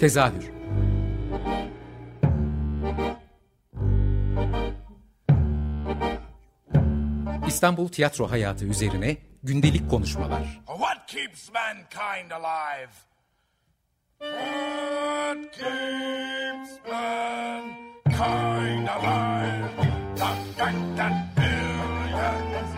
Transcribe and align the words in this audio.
Tezahür 0.00 0.50
İstanbul 7.46 7.88
tiyatro 7.88 8.30
hayatı 8.30 8.64
üzerine 8.64 9.16
gündelik 9.42 9.90
konuşmalar. 9.90 10.60
What 10.66 11.06
keeps 11.06 11.50
mankind 11.52 12.30
alive? 12.30 12.90
What 14.18 15.52
keeps 15.52 16.70
mankind 16.90 18.88
alive? 18.88 19.70
The 20.16 20.96
that 20.96 21.36
billions 21.36 22.70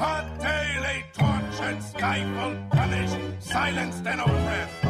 are 0.00 0.24
daily 0.40 1.04
tortured, 1.12 1.82
stifled, 1.82 2.56
punished, 2.70 3.42
silenced 3.42 4.06
and 4.06 4.20
oppressed. 4.20 4.81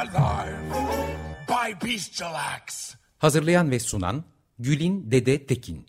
Alive 0.00 0.56
by. 1.48 1.86
Hazırlayan 3.18 3.70
ve 3.70 3.80
sunan 3.80 4.24
Gülin 4.58 5.10
Dede 5.10 5.46
Tekin 5.46 5.86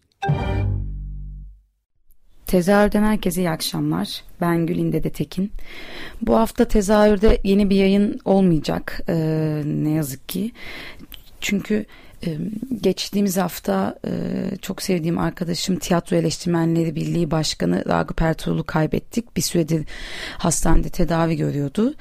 Tezahürden 2.47 3.03
herkese 3.03 3.41
iyi 3.41 3.49
akşamlar. 3.49 4.23
Ben 4.41 4.65
Gülin 4.65 4.93
Dede 4.93 5.09
Tekin. 5.09 5.51
Bu 6.21 6.35
hafta 6.35 6.65
tezahürde 6.65 7.41
yeni 7.43 7.69
bir 7.69 7.75
yayın 7.75 8.19
olmayacak 8.25 9.01
ee, 9.09 9.61
ne 9.65 9.89
yazık 9.89 10.29
ki. 10.29 10.51
Çünkü 11.41 11.85
geçtiğimiz 12.81 13.37
hafta 13.37 13.95
e, 14.05 14.11
çok 14.61 14.81
sevdiğim 14.81 15.19
arkadaşım 15.19 15.79
Tiyatro 15.79 16.17
Eleştirmenleri 16.17 16.95
Birliği 16.95 17.31
Başkanı 17.31 17.83
Ragıp 17.87 18.21
Ertuğrul'u 18.21 18.63
kaybettik. 18.63 19.37
Bir 19.37 19.41
süredir 19.41 19.85
hastanede 20.37 20.89
tedavi 20.89 21.37
görüyordu. 21.37 21.93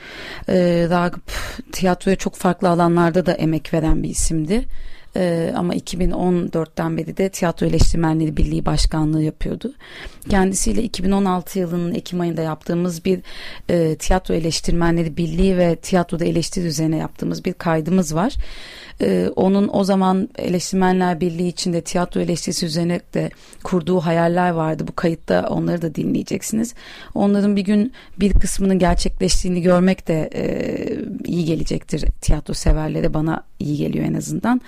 E, 0.48 0.86
Ragıp 0.90 1.32
tiyatroya 1.72 2.16
çok 2.16 2.36
farklı 2.36 2.68
alanlarda 2.68 3.26
da 3.26 3.32
emek 3.32 3.74
veren 3.74 4.02
bir 4.02 4.08
isimdi 4.08 4.66
ee, 5.16 5.52
ama 5.56 5.74
2014'ten 5.74 6.96
beri 6.96 7.16
de 7.16 7.28
Tiyatro 7.28 7.66
Eleştirmenleri 7.66 8.36
Birliği 8.36 8.66
Başkanlığı 8.66 9.22
yapıyordu. 9.22 9.72
Kendisiyle 10.28 10.82
2016 10.82 11.58
yılının 11.58 11.94
Ekim 11.94 12.20
ayında 12.20 12.42
yaptığımız 12.42 13.04
bir 13.04 13.20
e, 13.68 13.96
Tiyatro 13.96 14.34
Eleştirmenleri 14.34 15.16
Birliği 15.16 15.56
ve 15.56 15.76
tiyatroda 15.76 16.24
eleştiri 16.24 16.66
üzerine 16.66 16.96
yaptığımız 16.96 17.44
bir 17.44 17.52
kaydımız 17.52 18.14
var. 18.14 18.34
Ee, 19.02 19.28
onun 19.36 19.70
o 19.72 19.84
zaman 19.84 20.28
Eleştirmenler 20.38 21.20
Birliği 21.20 21.48
içinde 21.48 21.80
tiyatro 21.80 22.20
eleştirisi 22.20 22.66
üzerine 22.66 23.00
de 23.14 23.30
kurduğu 23.64 24.00
hayaller 24.00 24.50
vardı. 24.50 24.84
Bu 24.88 24.92
kayıtta 24.92 25.46
onları 25.50 25.82
da 25.82 25.94
dinleyeceksiniz. 25.94 26.74
Onların 27.14 27.56
bir 27.56 27.62
gün 27.62 27.92
bir 28.20 28.32
kısmının 28.32 28.78
gerçekleştiğini 28.78 29.62
görmek 29.62 30.08
de 30.08 30.30
e, 30.34 30.44
iyi 31.24 31.44
gelecektir 31.44 32.04
tiyatro 32.20 32.54
severlere. 32.54 33.14
Bana 33.14 33.44
iyi 33.58 33.76
geliyor 33.76 34.04
en 34.04 34.14
azından. 34.14 34.60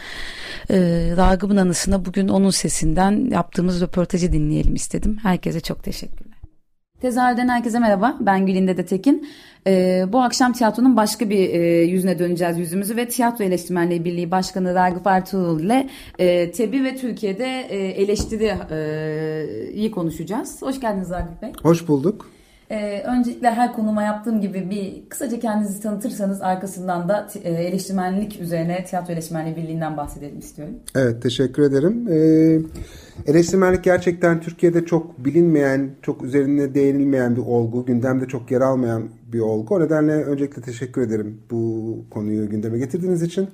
E, 0.70 0.78
Ragıp'ın 1.16 1.56
anısına 1.56 2.04
bugün 2.04 2.28
onun 2.28 2.50
sesinden 2.50 3.30
yaptığımız 3.30 3.80
röportajı 3.80 4.32
dinleyelim 4.32 4.74
istedim. 4.74 5.18
Herkese 5.22 5.60
çok 5.60 5.84
teşekkürler. 5.84 6.32
Tezahürden 7.02 7.48
herkese 7.48 7.78
merhaba. 7.78 8.16
Ben 8.20 8.46
Gülinde 8.46 8.76
de 8.76 8.86
Tekin. 8.86 9.28
Ee, 9.66 10.04
bu 10.08 10.22
akşam 10.22 10.52
tiyatronun 10.52 10.96
başka 10.96 11.30
bir 11.30 11.54
e, 11.54 11.82
yüzüne 11.82 12.18
döneceğiz 12.18 12.58
yüzümüzü 12.58 12.96
ve 12.96 13.08
Tiyatro 13.08 13.44
Eleştirmenliği 13.44 14.04
Birliği 14.04 14.30
Başkanı 14.30 14.74
Ragıp 14.74 15.06
Ertuğrul 15.06 15.60
ile 15.60 15.88
e, 16.18 16.52
TEB'i 16.52 16.84
ve 16.84 16.96
Türkiye'de 16.96 17.66
e, 17.68 17.76
eleştiriyi 17.76 19.90
konuşacağız. 19.90 20.62
Hoş 20.62 20.80
geldiniz 20.80 21.10
Ragıp 21.10 21.42
Bey. 21.42 21.52
Hoş 21.62 21.88
bulduk. 21.88 22.30
Ee, 22.72 23.02
öncelikle 23.06 23.50
her 23.50 23.72
konuma 23.72 24.02
yaptığım 24.02 24.40
gibi 24.40 24.70
bir 24.70 25.08
kısaca 25.08 25.40
kendinizi 25.40 25.82
tanıtırsanız 25.82 26.42
arkasından 26.42 27.08
da 27.08 27.28
e, 27.42 27.50
eleştirmenlik 27.50 28.40
üzerine 28.40 28.84
Tiyatro 28.84 29.12
Eleştirmenliği 29.12 29.56
Birliği'nden 29.56 29.96
bahsedelim 29.96 30.38
istiyorum. 30.38 30.74
Evet 30.94 31.22
teşekkür 31.22 31.62
ederim. 31.62 32.08
Ee, 32.08 32.60
eleştirmenlik 33.26 33.84
gerçekten 33.84 34.40
Türkiye'de 34.40 34.84
çok 34.84 35.24
bilinmeyen, 35.24 35.90
çok 36.02 36.22
üzerine 36.22 36.74
değinilmeyen 36.74 37.36
bir 37.36 37.40
olgu, 37.40 37.86
gündemde 37.86 38.26
çok 38.26 38.50
yer 38.50 38.60
almayan 38.60 39.02
bir 39.32 39.40
olgu. 39.40 39.74
O 39.74 39.80
nedenle 39.80 40.12
öncelikle 40.12 40.62
teşekkür 40.62 41.02
ederim 41.02 41.38
bu 41.50 41.96
konuyu 42.10 42.50
gündeme 42.50 42.78
getirdiğiniz 42.78 43.22
için. 43.22 43.48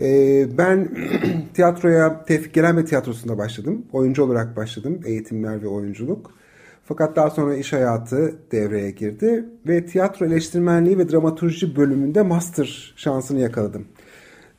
Ee, 0.00 0.46
ben 0.58 0.88
tiyatroya 1.54 2.24
Tevfik 2.24 2.54
Gelen 2.54 2.76
ve 2.76 2.84
Tiyatrosu'nda 2.84 3.38
başladım. 3.38 3.86
Oyuncu 3.92 4.24
olarak 4.24 4.56
başladım. 4.56 5.00
Eğitimler 5.06 5.62
ve 5.62 5.68
oyunculuk. 5.68 6.45
Fakat 6.88 7.16
daha 7.16 7.30
sonra 7.30 7.56
iş 7.56 7.72
hayatı 7.72 8.34
devreye 8.52 8.90
girdi 8.90 9.44
ve 9.68 9.86
tiyatro 9.86 10.26
eleştirmenliği 10.26 10.98
ve 10.98 11.08
dramaturji 11.08 11.76
bölümünde 11.76 12.22
master 12.22 12.94
şansını 12.96 13.40
yakaladım. 13.40 13.88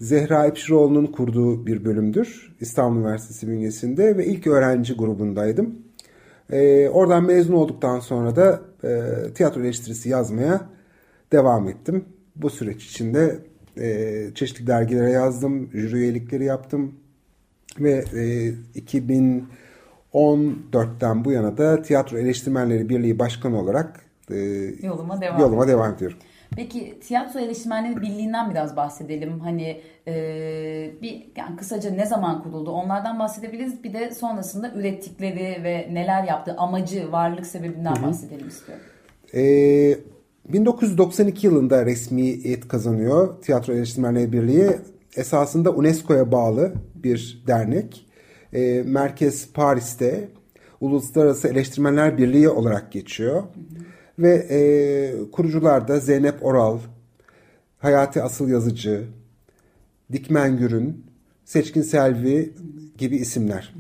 Zehra 0.02 0.46
Epşiroğlu'nun 0.46 1.06
kurduğu 1.06 1.66
bir 1.66 1.86
bölümdür 1.86 2.56
İstanbul 2.60 3.00
Üniversitesi 3.00 3.48
bünyesinde 3.48 4.18
ve 4.18 4.26
ilk 4.26 4.48
öğrenci 4.48 4.94
grubundaydım. 4.94 5.76
Ee, 6.52 6.90
oradan 6.90 7.24
mezun 7.24 7.54
olduktan 7.54 8.00
sonra 8.00 8.36
da 8.36 8.62
e, 8.84 9.02
tiyatro 9.34 9.62
eleştirisi 9.62 10.10
yazmaya 10.10 10.70
devam 11.32 11.70
ettim. 11.70 12.06
Bu 12.36 12.50
süreç 12.50 12.86
içinde 12.86 13.40
e, 13.78 14.30
çeşitli 14.36 14.68
dergilere 14.68 15.12
yazdım, 15.12 15.70
jüri 15.74 15.96
üyelikleri 15.96 16.46
yaptım 16.46 16.96
ve 17.80 18.04
e, 18.16 18.54
2000 18.76 19.48
14'ten 20.18 21.26
bu 21.26 21.32
yana 21.32 21.58
da 21.58 21.82
Tiyatro 21.82 22.18
Eleştirmenleri 22.18 22.90
Birliği 22.90 23.20
Başkanı 23.20 23.62
olarak 23.62 24.02
e, 24.32 24.36
yoluma 24.82 25.22
devam, 25.22 25.40
yoluma 25.40 25.68
devam 25.68 25.94
ediyorum. 25.94 26.18
Peki 26.56 27.00
Tiyatro 27.00 27.40
Eleştirmenleri 27.40 28.02
Birliği'nden 28.02 28.52
biraz 28.52 28.76
bahsedelim. 28.76 29.40
Hani 29.40 29.82
e, 30.08 30.14
bir 31.02 31.28
yani 31.36 31.56
kısaca 31.56 31.90
ne 31.90 32.06
zaman 32.06 32.44
kuruldu 32.44 32.72
onlardan 32.72 33.20
bahsedebiliriz. 33.20 33.84
Bir 33.84 33.94
de 33.94 34.12
sonrasında 34.12 34.72
ürettikleri 34.76 35.64
ve 35.64 35.90
neler 35.92 36.24
yaptığı 36.24 36.56
amacı, 36.58 37.12
varlık 37.12 37.46
sebebinden 37.46 37.96
Hı-hı. 37.96 38.04
bahsedelim 38.04 38.48
istiyorum. 38.48 38.86
E, 39.34 39.44
1992 40.54 41.48
yılında 41.48 41.86
resmiyet 41.86 42.68
kazanıyor 42.68 43.42
Tiyatro 43.42 43.74
Eleştirmenleri 43.74 44.32
Birliği. 44.32 44.70
Esasında 45.18 45.72
UNESCO'ya 45.72 46.32
bağlı 46.32 46.74
bir 46.96 47.44
dernek 47.48 48.07
e, 48.54 48.84
merkez 48.86 49.54
Paris'te 49.54 50.30
Uluslararası 50.82 51.48
Eleştirmenler 51.48 52.18
Birliği 52.18 52.50
olarak 52.50 52.92
geçiyor. 52.92 53.36
Hı 53.36 53.42
hı. 53.42 53.84
Ve 54.20 54.34
e, 54.50 55.32
kurucular 55.32 55.88
da 55.88 56.00
Zeynep 56.00 56.46
Oral, 56.46 56.80
Hayati 57.80 58.22
Asıl 58.22 58.50
Yazıcı, 58.50 59.04
Dikmen 60.12 60.58
Gürün, 60.58 61.06
Seçkin 61.46 61.82
Selvi 61.82 62.54
gibi 62.98 63.16
isimler. 63.16 63.76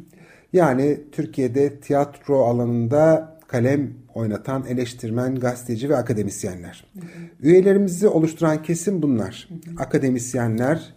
Yani 0.53 0.99
Türkiye'de 1.11 1.79
tiyatro 1.79 2.45
alanında 2.45 3.37
kalem 3.47 3.93
oynatan 4.13 4.65
eleştirmen, 4.65 5.35
gazeteci 5.35 5.89
ve 5.89 5.97
akademisyenler. 5.97 6.85
Hı 6.93 6.99
hı. 6.99 7.47
Üyelerimizi 7.47 8.07
oluşturan 8.07 8.63
kesim 8.63 9.01
bunlar. 9.01 9.49
Hı 9.49 9.71
hı. 9.71 9.83
Akademisyenler, 9.83 10.93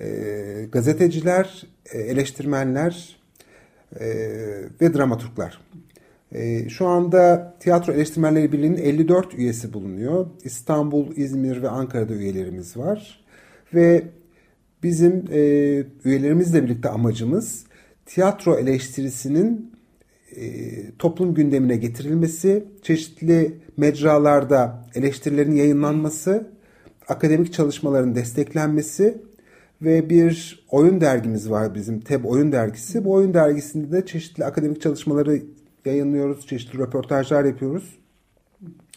e, 0.00 0.68
gazeteciler, 0.72 1.66
e, 1.92 1.98
eleştirmenler 1.98 3.16
e, 4.00 4.06
ve 4.80 4.94
dramaturglar. 4.94 5.60
E, 6.32 6.68
şu 6.68 6.86
anda 6.86 7.54
Tiyatro 7.60 7.92
Eleştirmenleri 7.92 8.52
Birliği'nin 8.52 8.76
54 8.76 9.34
üyesi 9.34 9.72
bulunuyor. 9.72 10.26
İstanbul, 10.44 11.16
İzmir 11.16 11.62
ve 11.62 11.68
Ankara'da 11.68 12.14
üyelerimiz 12.14 12.76
var. 12.76 13.24
Ve 13.74 14.02
bizim 14.82 15.24
üyelerimizle 16.04 16.64
birlikte 16.64 16.88
amacımız 16.88 17.64
tiyatro 18.06 18.58
eleştirisinin 18.58 19.72
toplum 20.98 21.34
gündemine 21.34 21.76
getirilmesi, 21.76 22.64
çeşitli 22.82 23.58
mecralarda 23.76 24.84
eleştirilerin 24.94 25.54
yayınlanması, 25.54 26.50
akademik 27.08 27.52
çalışmaların 27.52 28.14
desteklenmesi 28.14 29.18
ve 29.82 30.10
bir 30.10 30.64
oyun 30.70 31.00
dergimiz 31.00 31.50
var 31.50 31.74
bizim 31.74 32.00
TEB 32.00 32.24
Oyun 32.24 32.52
Dergisi. 32.52 33.04
Bu 33.04 33.12
oyun 33.12 33.34
dergisinde 33.34 33.92
de 33.92 34.06
çeşitli 34.06 34.44
akademik 34.44 34.80
çalışmaları 34.80 35.42
yayınlıyoruz, 35.84 36.46
çeşitli 36.46 36.78
röportajlar 36.78 37.44
yapıyoruz. 37.44 37.98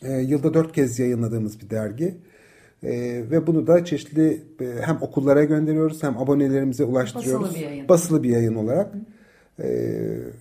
E, 0.03 0.13
yılda 0.13 0.53
dört 0.53 0.71
kez 0.71 0.99
yayınladığımız 0.99 1.61
bir 1.61 1.69
dergi. 1.69 2.17
E, 2.83 2.91
ve 3.31 3.47
bunu 3.47 3.67
da 3.67 3.85
çeşitli 3.85 4.43
e, 4.61 4.65
hem 4.81 4.97
okullara 5.01 5.43
gönderiyoruz 5.43 6.03
hem 6.03 6.17
abonelerimize 6.17 6.83
ulaştırıyoruz. 6.83 7.43
Basılı 7.43 7.55
bir 7.55 7.65
yayın. 7.65 7.89
Basılı 7.89 8.23
bir 8.23 8.29
yayın 8.29 8.55
olarak. 8.55 8.93
E, 9.59 9.67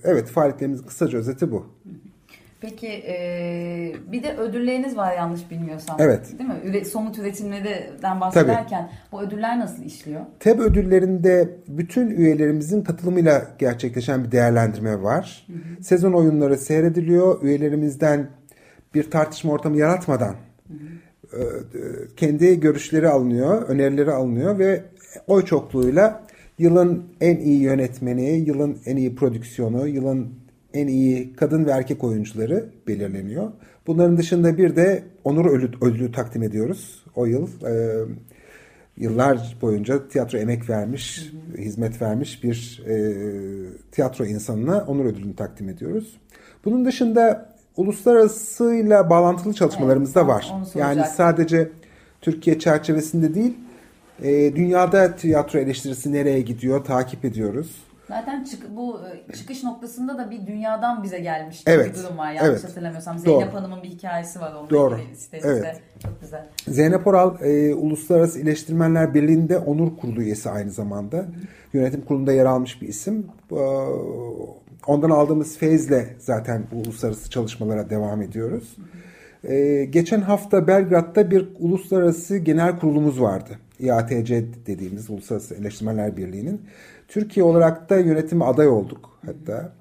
evet 0.05 0.29
faaliyetlerimizin 0.29 0.87
kısaca 0.87 1.19
özeti 1.19 1.51
bu. 1.51 1.67
Peki 2.63 2.89
e, 2.89 3.95
bir 4.13 4.23
de 4.23 4.37
ödülleriniz 4.37 4.97
var 4.97 5.17
yanlış 5.17 5.51
bilmiyorsam. 5.51 5.97
Evet. 5.99 6.39
Değil 6.39 6.51
mi? 6.51 6.57
Üre, 6.65 6.85
somut 6.85 7.19
üretimlerden 7.19 8.21
bahsederken 8.21 8.87
Tabii. 8.87 9.13
bu 9.13 9.23
ödüller 9.23 9.59
nasıl 9.59 9.83
işliyor? 9.83 10.21
TEB 10.41 10.59
ödüllerinde 10.59 11.57
bütün 11.69 12.11
üyelerimizin 12.11 12.83
katılımıyla 12.83 13.47
gerçekleşen 13.59 14.25
bir 14.25 14.33
değerlendirme 14.33 15.03
var. 15.03 15.47
Hı 15.47 15.53
hı. 15.53 15.85
Sezon 15.85 16.13
oyunları 16.13 16.59
seyrediliyor. 16.59 17.43
Üyelerimizden 17.43 18.31
bir 18.95 19.11
tartışma 19.11 19.53
ortamı 19.53 19.77
yaratmadan 19.77 20.35
hı. 20.69 20.75
Kendi 22.17 22.61
görüşleri 22.61 23.09
alınıyor, 23.09 23.63
önerileri 23.63 24.11
alınıyor 24.11 24.59
ve 24.59 24.85
oy 25.27 25.45
çokluğuyla 25.45 26.23
yılın 26.59 27.05
en 27.21 27.37
iyi 27.37 27.61
yönetmeni, 27.61 28.31
yılın 28.31 28.79
en 28.87 28.97
iyi 28.97 29.15
prodüksiyonu, 29.15 29.89
yılın 29.89 30.42
en 30.75 30.87
iyi 30.87 31.33
kadın 31.33 31.67
ve 31.67 31.71
erkek 31.71 32.05
oyuncuları 32.05 32.67
belirleniyor. 32.87 33.53
Bunların 33.87 34.17
dışında 34.17 34.59
bir 34.59 34.77
de 34.77 35.03
onur 35.25 35.47
ödülü, 35.47 35.77
ödülü 35.81 36.13
takdim 36.13 36.43
ediyoruz 36.43 37.05
o 37.17 37.27
yıl. 37.27 37.49
E, 37.67 38.05
yıllar 38.97 39.57
boyunca 39.63 40.09
tiyatro 40.09 40.39
emek 40.39 40.71
vermiş, 40.71 41.33
hı 41.33 41.59
hı. 41.59 41.63
hizmet 41.63 42.03
vermiş 42.03 42.45
bir 42.45 42.83
e, 42.89 43.15
tiyatro 43.93 44.25
insanına 44.25 44.85
onur 44.87 45.05
ödülünü 45.05 45.37
takdim 45.37 45.69
ediyoruz. 45.69 46.17
Bunun 46.65 46.85
dışında 46.85 47.53
uluslararasıyla 47.77 49.11
bağlantılı 49.11 49.55
çalışmalarımız 49.55 50.09
evet, 50.09 50.17
da 50.17 50.29
var. 50.29 50.53
Yani 50.75 51.03
sadece 51.17 51.69
Türkiye 52.21 52.59
çerçevesinde 52.59 53.35
değil, 53.35 53.55
e, 54.23 54.57
dünyada 54.57 55.17
tiyatro 55.17 55.59
eleştirisi 55.59 56.13
nereye 56.13 56.41
gidiyor 56.41 56.85
takip 56.85 57.25
ediyoruz. 57.25 57.85
Zaten 58.09 58.45
çık, 58.45 58.77
bu 58.77 59.01
e, 59.29 59.33
çıkış 59.33 59.65
noktasında 59.65 60.19
da 60.19 60.31
bir 60.31 60.47
dünyadan 60.47 61.03
bize 61.03 61.19
gelmiş 61.19 61.63
evet, 61.67 61.95
bir 61.95 62.03
durum 62.03 62.19
var. 62.19 62.33
Yanlış 62.33 62.51
evet. 62.51 62.65
hatırlamıyorsam. 62.65 63.19
Zeynep 63.19 63.47
Doğru. 63.47 63.55
Hanım'ın 63.55 63.83
bir 63.83 63.89
hikayesi 63.89 64.41
var. 64.41 64.53
Onunla 64.55 64.71
Doğru. 64.71 64.99
Evet. 65.43 65.81
Çok 66.03 66.21
güzel. 66.21 66.49
Zeynep 66.69 67.07
Oral 67.07 67.43
e, 67.43 67.75
Uluslararası 67.75 68.41
İleştirmenler 68.41 69.15
Birliği'nde 69.15 69.59
onur 69.59 69.97
kurulu 69.97 70.23
üyesi 70.23 70.51
aynı 70.51 70.71
zamanda. 70.71 71.17
Hı. 71.17 71.27
Yönetim 71.73 72.01
kurulunda 72.01 72.33
yer 72.33 72.47
almış 72.47 72.83
bir 72.83 72.89
isim. 72.89 73.27
E, 73.53 73.63
ondan 74.87 75.11
aldığımız 75.11 75.59
feyzle 75.59 76.17
zaten 76.19 76.65
bu 76.73 76.77
uluslararası 76.77 77.31
çalışmalara 77.31 77.91
devam 77.91 78.23
ediyoruz. 78.23 78.77
Hı. 78.77 78.83
E, 79.53 79.85
geçen 79.85 80.21
hafta 80.21 80.67
Belgrad'da 80.67 81.31
bir 81.31 81.49
uluslararası 81.59 82.37
genel 82.37 82.79
kurulumuz 82.79 83.21
vardı. 83.21 83.59
IATC 83.83 84.45
dediğimiz 84.67 85.11
Uluslararası 85.11 85.55
Eleştirmenler 85.55 86.17
Birliği'nin. 86.17 86.61
Türkiye 87.09 87.45
olarak 87.45 87.91
da 87.91 87.99
yönetime 87.99 88.45
aday 88.45 88.69
olduk 88.69 89.19
hatta. 89.27 89.73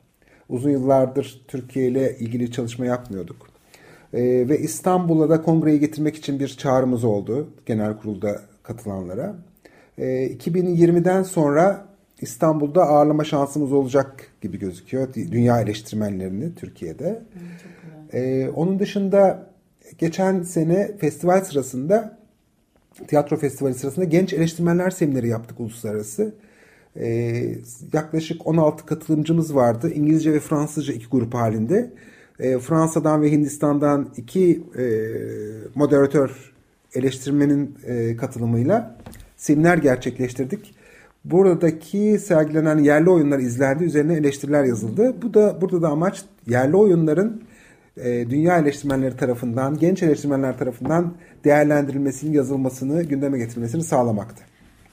Uzun 0.50 0.70
yıllardır 0.70 1.42
Türkiye 1.48 1.88
ile 1.88 2.18
ilgili 2.20 2.52
çalışma 2.52 2.86
yapmıyorduk. 2.86 3.48
Ee, 4.14 4.50
ve 4.50 4.60
İstanbul'a 4.60 5.30
da 5.30 5.42
kongreyi 5.42 5.80
getirmek 5.80 6.16
için 6.16 6.40
bir 6.40 6.48
çağrımız 6.48 7.04
oldu 7.04 7.50
genel 7.66 7.98
kurulda 7.98 8.42
katılanlara. 8.64 9.36
Ee, 9.98 10.28
2020'den 10.28 11.24
sonra 11.24 11.86
İstanbul'da 12.22 12.84
ağırlama 12.84 13.24
şansımız 13.24 13.72
olacak 13.72 14.28
gibi 14.42 14.60
gözüküyor. 14.60 15.14
Dünya 15.14 15.62
eleştirmenlerini 15.62 16.56
Türkiye'de. 16.56 17.22
Ee, 18.14 18.50
onun 18.56 18.80
dışında 18.80 19.48
geçen 19.98 20.44
sene 20.44 20.98
festival 20.98 21.44
sırasında 21.44 22.21
tiyatro 23.08 23.38
festivali 23.38 23.74
sırasında 23.74 24.06
genç 24.06 24.34
eleştirmenler 24.34 24.90
semineri 24.90 25.28
yaptık 25.28 25.60
uluslararası. 25.60 26.34
Ee, 26.96 27.56
yaklaşık 27.94 28.48
16 28.48 28.86
katılımcımız 28.86 29.56
vardı. 29.56 29.92
İngilizce 29.94 30.34
ve 30.34 30.40
Fransızca 30.40 30.94
iki 30.94 31.08
grup 31.08 31.34
halinde. 31.34 31.94
Ee, 32.40 32.60
Fransa'dan 32.60 33.22
ve 33.22 33.32
Hindistan'dan 33.32 34.10
iki 34.18 34.64
e, 34.78 34.86
moderatör 35.76 36.54
eleştirmenin 36.96 37.78
e, 37.86 38.16
katılımıyla 38.18 38.98
seminer 39.38 39.78
gerçekleştirdik. 39.78 40.76
Buradaki 41.26 42.20
sergilenen 42.20 42.78
yerli 42.78 43.10
oyunlar 43.10 43.40
izlendi, 43.40 43.84
üzerine 43.84 44.14
eleştiriler 44.14 44.64
yazıldı. 44.64 45.16
Bu 45.22 45.34
da 45.34 45.62
burada 45.62 45.82
da 45.82 45.90
amaç 45.90 46.26
yerli 46.48 46.76
oyunların 46.76 47.42
e, 48.04 48.30
dünya 48.30 48.58
eleştirmenleri 48.58 49.18
tarafından, 49.18 49.78
genç 49.78 50.04
eleştirmenler 50.04 50.58
tarafından 50.58 51.14
değerlendirilmesini, 51.44 52.36
yazılmasını, 52.36 53.04
gündeme 53.04 53.38
getirilmesini 53.38 53.84
sağlamaktı. 53.84 54.44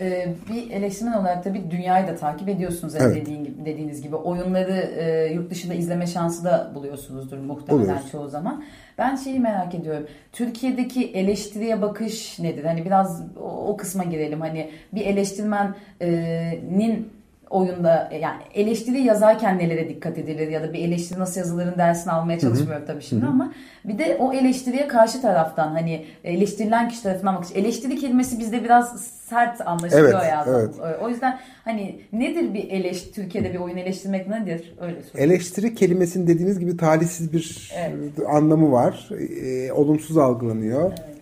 Ee, 0.00 0.28
bir 0.52 0.70
eleştirmen 0.70 1.12
olarak 1.12 1.44
tabii 1.44 1.70
dünyayı 1.70 2.06
da 2.06 2.16
takip 2.16 2.48
ediyorsunuz 2.48 2.94
evet. 2.96 3.16
dediğin 3.16 3.44
gibi, 3.44 3.64
dediğiniz 3.64 4.02
gibi. 4.02 4.16
Oyunları 4.16 4.90
e, 4.98 5.32
yurt 5.34 5.50
dışında 5.50 5.74
izleme 5.74 6.06
şansı 6.06 6.44
da 6.44 6.72
buluyorsunuzdur 6.74 7.38
muhtemelen 7.38 7.84
Buluyoruz. 7.84 8.10
çoğu 8.12 8.28
zaman. 8.28 8.64
Ben 8.98 9.16
şeyi 9.16 9.40
merak 9.40 9.74
ediyorum. 9.74 10.06
Türkiye'deki 10.32 11.12
eleştiriye 11.12 11.82
bakış 11.82 12.38
nedir? 12.38 12.64
Hani 12.64 12.84
biraz 12.84 13.22
o, 13.36 13.66
o 13.66 13.76
kısma 13.76 14.04
girelim. 14.04 14.40
Hani 14.40 14.70
bir 14.92 15.06
eleştirmenin 15.06 17.08
oyunda 17.50 18.10
yani 18.22 18.42
eleştiri 18.54 19.00
yazarken 19.00 19.58
nelere 19.58 19.88
dikkat 19.88 20.18
edilir 20.18 20.48
ya 20.48 20.62
da 20.62 20.72
bir 20.72 20.78
eleştiri 20.78 21.18
nasıl 21.18 21.40
yazılırın 21.40 21.78
dersini 21.78 22.12
almaya 22.12 22.38
çalışmıyorum 22.38 22.86
tabii 22.86 23.02
şimdi 23.02 23.22
Hı-hı. 23.22 23.30
ama 23.30 23.52
bir 23.84 23.98
de 23.98 24.16
o 24.20 24.32
eleştiriye 24.32 24.88
karşı 24.88 25.22
taraftan 25.22 25.68
hani 25.68 26.04
eleştirilen 26.24 26.88
kişi 26.88 27.02
tarafından 27.02 27.36
bakış. 27.36 27.48
Eleştiri 27.54 27.96
kelimesi 27.96 28.38
bizde 28.38 28.64
biraz 28.64 29.00
sert 29.00 29.60
anlaşılıyor 29.60 30.20
evet, 30.22 30.30
ya. 30.30 30.44
Evet. 30.48 30.74
O 31.02 31.08
yüzden 31.08 31.38
hani 31.64 32.00
nedir 32.12 32.54
bir 32.54 32.70
eleştiri 32.70 33.12
Türkiye'de 33.12 33.52
bir 33.52 33.58
oyun 33.58 33.76
eleştirmek 33.76 34.28
nedir? 34.28 34.74
Öyle 34.80 35.02
söyleyeyim. 35.02 35.30
Eleştiri 35.32 35.74
kelimesinin 35.74 36.26
dediğiniz 36.26 36.58
gibi 36.58 36.76
talihsiz 36.76 37.32
bir 37.32 37.72
evet. 37.76 38.28
anlamı 38.28 38.72
var. 38.72 39.08
E, 39.42 39.72
olumsuz 39.72 40.18
algılanıyor. 40.18 40.92
Evet. 40.92 41.18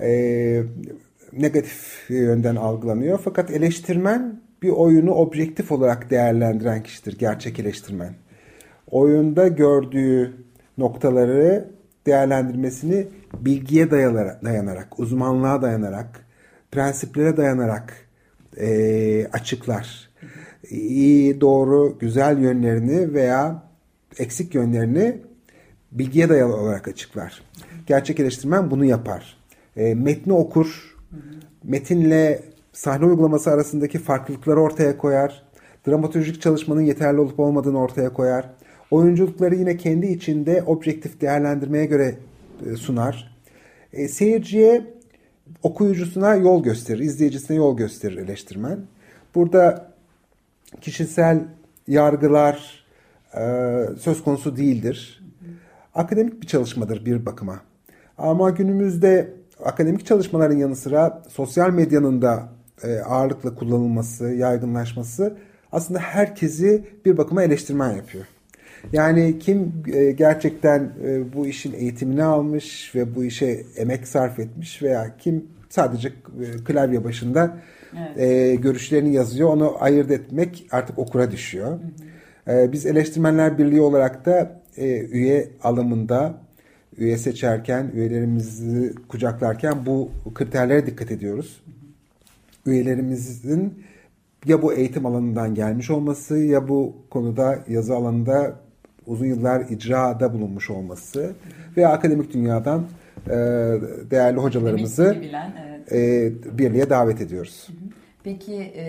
E, 0.00 0.62
negatif 1.32 2.04
yönden 2.08 2.56
algılanıyor. 2.56 3.20
Fakat 3.24 3.50
eleştirmen 3.50 4.43
bir 4.64 4.70
oyunu 4.70 5.10
objektif 5.10 5.72
olarak 5.72 6.10
değerlendiren 6.10 6.82
kişidir 6.82 7.18
gerçek 7.18 7.58
eleştirmen. 7.58 8.14
Oyunda 8.90 9.48
gördüğü 9.48 10.34
noktaları 10.78 11.70
değerlendirmesini 12.06 13.06
bilgiye 13.40 13.90
dayanarak, 13.90 14.98
uzmanlığa 14.98 15.62
dayanarak, 15.62 16.26
prensiplere 16.72 17.36
dayanarak 17.36 17.94
e, 18.56 19.26
açıklar. 19.32 20.10
İyi, 20.70 21.40
doğru, 21.40 21.98
güzel 21.98 22.38
yönlerini 22.38 23.14
veya 23.14 23.62
eksik 24.18 24.54
yönlerini 24.54 25.16
bilgiye 25.92 26.28
dayalı 26.28 26.56
olarak 26.56 26.88
açıklar. 26.88 27.42
Gerçek 27.86 28.20
eleştirmen 28.20 28.70
bunu 28.70 28.84
yapar. 28.84 29.36
E, 29.76 29.94
metni 29.94 30.32
okur, 30.32 30.96
metinle 31.64 32.53
sahne 32.74 33.06
uygulaması 33.06 33.50
arasındaki 33.50 33.98
farklılıkları 33.98 34.60
ortaya 34.60 34.98
koyar. 34.98 35.42
Dramaturjik 35.88 36.42
çalışmanın 36.42 36.80
yeterli 36.80 37.20
olup 37.20 37.40
olmadığını 37.40 37.78
ortaya 37.78 38.12
koyar. 38.12 38.50
Oyunculukları 38.90 39.54
yine 39.54 39.76
kendi 39.76 40.06
içinde 40.06 40.62
objektif 40.66 41.20
değerlendirmeye 41.20 41.86
göre 41.86 42.14
e, 42.66 42.76
sunar. 42.76 43.36
E, 43.92 44.08
seyirciye, 44.08 44.84
okuyucusuna 45.62 46.34
yol 46.34 46.62
gösterir, 46.62 46.98
izleyicisine 46.98 47.56
yol 47.56 47.76
gösterir 47.76 48.16
eleştirmen. 48.16 48.78
Burada 49.34 49.92
kişisel 50.80 51.44
yargılar 51.88 52.84
e, 53.36 53.42
söz 54.00 54.24
konusu 54.24 54.56
değildir. 54.56 55.24
Akademik 55.94 56.42
bir 56.42 56.46
çalışmadır 56.46 57.04
bir 57.04 57.26
bakıma. 57.26 57.60
Ama 58.18 58.50
günümüzde 58.50 59.34
akademik 59.64 60.06
çalışmaların 60.06 60.56
yanı 60.56 60.76
sıra 60.76 61.22
sosyal 61.28 61.70
medyanın 61.70 62.22
da 62.22 62.48
ağırlıkla 63.04 63.54
kullanılması, 63.54 64.24
yaygınlaşması 64.24 65.36
aslında 65.72 65.98
herkesi 65.98 66.84
bir 67.04 67.16
bakıma 67.16 67.42
eleştirmen 67.42 67.96
yapıyor. 67.96 68.24
Yani 68.92 69.38
kim 69.38 69.72
e, 69.94 70.10
gerçekten 70.10 70.92
e, 71.04 71.32
bu 71.32 71.46
işin 71.46 71.72
eğitimini 71.72 72.24
almış 72.24 72.94
ve 72.94 73.14
bu 73.14 73.24
işe 73.24 73.62
emek 73.76 74.08
sarf 74.08 74.38
etmiş 74.38 74.82
veya 74.82 75.16
kim 75.18 75.44
sadece 75.68 76.12
klavye 76.64 77.04
başında 77.04 77.56
evet. 78.16 78.62
görüşlerini 78.62 79.14
yazıyor 79.14 79.48
onu 79.48 79.76
ayırt 79.80 80.10
etmek 80.10 80.66
artık 80.70 80.98
okura 80.98 81.30
düşüyor. 81.30 81.68
Hı 81.68 81.74
hı. 81.74 82.72
Biz 82.72 82.86
Eleştirmenler 82.86 83.58
Birliği 83.58 83.80
olarak 83.80 84.26
da 84.26 84.60
üye 85.12 85.48
alımında 85.62 86.34
üye 86.98 87.18
seçerken, 87.18 87.90
üyelerimizi 87.94 88.94
kucaklarken 89.08 89.86
bu 89.86 90.10
kriterlere 90.34 90.86
dikkat 90.86 91.10
ediyoruz 91.10 91.62
üyelerimizin 92.66 93.84
ya 94.46 94.62
bu 94.62 94.72
eğitim 94.72 95.06
alanından 95.06 95.54
gelmiş 95.54 95.90
olması 95.90 96.38
ya 96.38 96.68
bu 96.68 96.96
konuda 97.10 97.58
yazı 97.68 97.94
alanında 97.94 98.54
uzun 99.06 99.26
yıllar 99.26 99.60
icrada 99.60 100.32
bulunmuş 100.32 100.70
olması 100.70 101.34
veya 101.76 101.88
akademik 101.88 102.34
dünyadan 102.34 102.84
e, 103.26 103.36
değerli 104.10 104.38
hocalarımızı 104.38 105.16
bilen, 105.20 105.52
evet. 105.66 105.92
e, 105.92 106.58
birliğe 106.58 106.90
davet 106.90 107.20
ediyoruz. 107.20 107.68
Hı 107.68 107.72
hı. 107.72 107.83
Peki 108.24 108.72
e, 108.76 108.86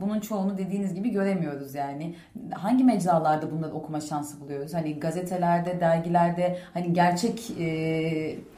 bunun 0.00 0.20
çoğunu 0.20 0.58
dediğiniz 0.58 0.94
gibi 0.94 1.10
göremiyoruz 1.10 1.74
yani. 1.74 2.14
Hangi 2.50 2.84
mecralarda 2.84 3.50
bunları 3.50 3.72
okuma 3.72 4.00
şansı 4.00 4.40
buluyoruz? 4.40 4.74
Hani 4.74 5.00
gazetelerde, 5.00 5.80
dergilerde 5.80 6.58
hani 6.74 6.92
gerçek 6.92 7.50
e, 7.60 7.64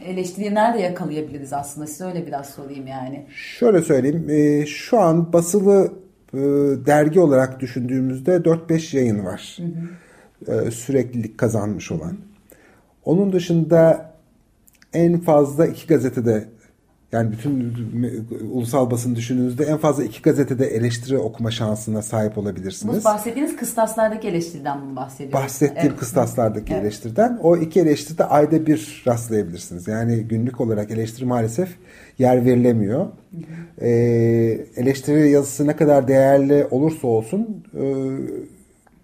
eleştiriyi 0.05 0.55
nerede 0.55 0.83
yakalayabiliriz 0.83 1.53
aslında? 1.53 1.87
Size 1.87 2.05
öyle 2.05 2.27
biraz 2.27 2.51
sorayım 2.51 2.87
yani. 2.87 3.27
Şöyle 3.35 3.83
söyleyeyim. 3.83 4.31
E, 4.31 4.67
şu 4.67 5.01
an 5.01 5.33
basılı 5.33 5.93
e, 6.35 6.39
dergi 6.87 7.21
olarak 7.21 7.61
düşündüğümüzde 7.61 8.37
4-5 8.37 8.97
yayın 8.97 9.25
var. 9.25 9.59
Hı 9.59 10.53
hı. 10.53 10.67
E, 10.67 10.71
süreklilik 10.71 11.39
kazanmış 11.39 11.93
olan. 11.93 12.19
Onun 13.05 13.33
dışında 13.33 14.11
en 14.93 15.21
fazla 15.21 15.67
iki 15.67 15.87
gazetede 15.87 16.54
yani 17.15 17.33
bütün 17.33 17.75
ulusal 18.53 18.91
basın 18.91 19.17
düşündüğünüzde 19.17 19.65
en 19.65 19.77
fazla 19.77 20.05
iki 20.05 20.23
gazetede 20.23 20.67
eleştiri 20.67 21.19
okuma 21.19 21.51
şansına 21.51 22.03
sahip 22.03 22.39
olabilirsiniz. 22.39 23.01
Bu 23.01 23.05
bahsettiğiniz 23.05 23.57
kıstaslardaki 23.57 24.29
eleştiriden 24.29 24.87
mi 24.87 24.97
bahsediyorsunuz? 24.97 25.45
Bahsettiğim 25.45 25.89
evet. 25.89 26.01
kıstaslardaki 26.01 26.73
evet. 26.73 26.83
eleştiriden. 26.83 27.39
O 27.43 27.57
iki 27.57 27.81
eleştiride 27.81 28.25
ayda 28.25 28.67
bir 28.67 29.03
rastlayabilirsiniz. 29.07 29.89
Yani 29.89 30.17
günlük 30.21 30.61
olarak 30.61 30.91
eleştiri 30.91 31.25
maalesef 31.25 31.69
yer 32.19 32.45
verilemiyor. 32.45 33.07
Ee, 33.81 33.89
eleştiri 34.77 35.31
yazısı 35.31 35.67
ne 35.67 35.77
kadar 35.77 36.09
değerli 36.09 36.67
olursa 36.71 37.07
olsun 37.07 37.65
e, 37.75 37.85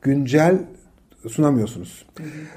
güncel 0.03 0.59
sunamıyorsunuz. 1.29 2.07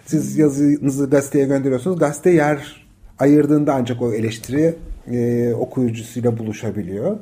Siz 0.05 0.37
yazınızı 0.37 1.09
gazeteye 1.09 1.45
gönderiyorsunuz. 1.45 1.99
Gazete 1.99 2.29
yer 2.29 2.85
ayırdığında 3.19 3.73
ancak 3.73 4.01
o 4.01 4.13
eleştiri 4.13 4.75
e, 5.11 5.53
okuyucusuyla 5.53 6.37
buluşabiliyor. 6.37 7.17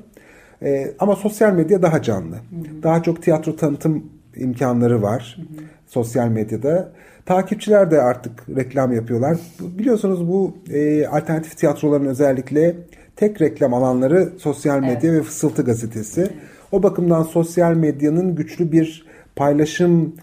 E, 0.63 0.93
ama 0.99 1.15
sosyal 1.15 1.53
medya 1.53 1.81
daha 1.81 2.01
canlı. 2.01 2.35
Hı 2.35 2.39
hı. 2.39 2.83
Daha 2.83 3.03
çok 3.03 3.23
tiyatro 3.23 3.55
tanıtım 3.55 4.05
imkanları 4.35 5.01
var 5.01 5.37
hı 5.37 5.41
hı. 5.41 5.65
sosyal 5.87 6.27
medyada. 6.27 6.91
Takipçiler 7.25 7.91
de 7.91 8.01
artık 8.01 8.49
reklam 8.55 8.93
yapıyorlar. 8.93 9.37
Biliyorsunuz 9.59 10.27
bu 10.27 10.57
e, 10.73 11.07
alternatif 11.07 11.57
tiyatroların 11.57 12.05
özellikle 12.05 12.75
tek 13.15 13.41
reklam 13.41 13.73
alanları 13.73 14.29
sosyal 14.37 14.79
medya 14.79 15.11
evet. 15.11 15.19
ve 15.19 15.23
Fısıltı 15.23 15.63
gazetesi. 15.63 16.21
Evet. 16.21 16.33
O 16.71 16.83
bakımdan 16.83 17.23
sosyal 17.23 17.73
medyanın 17.73 18.35
güçlü 18.35 18.71
bir 18.71 19.05
paylaşım 19.35 20.15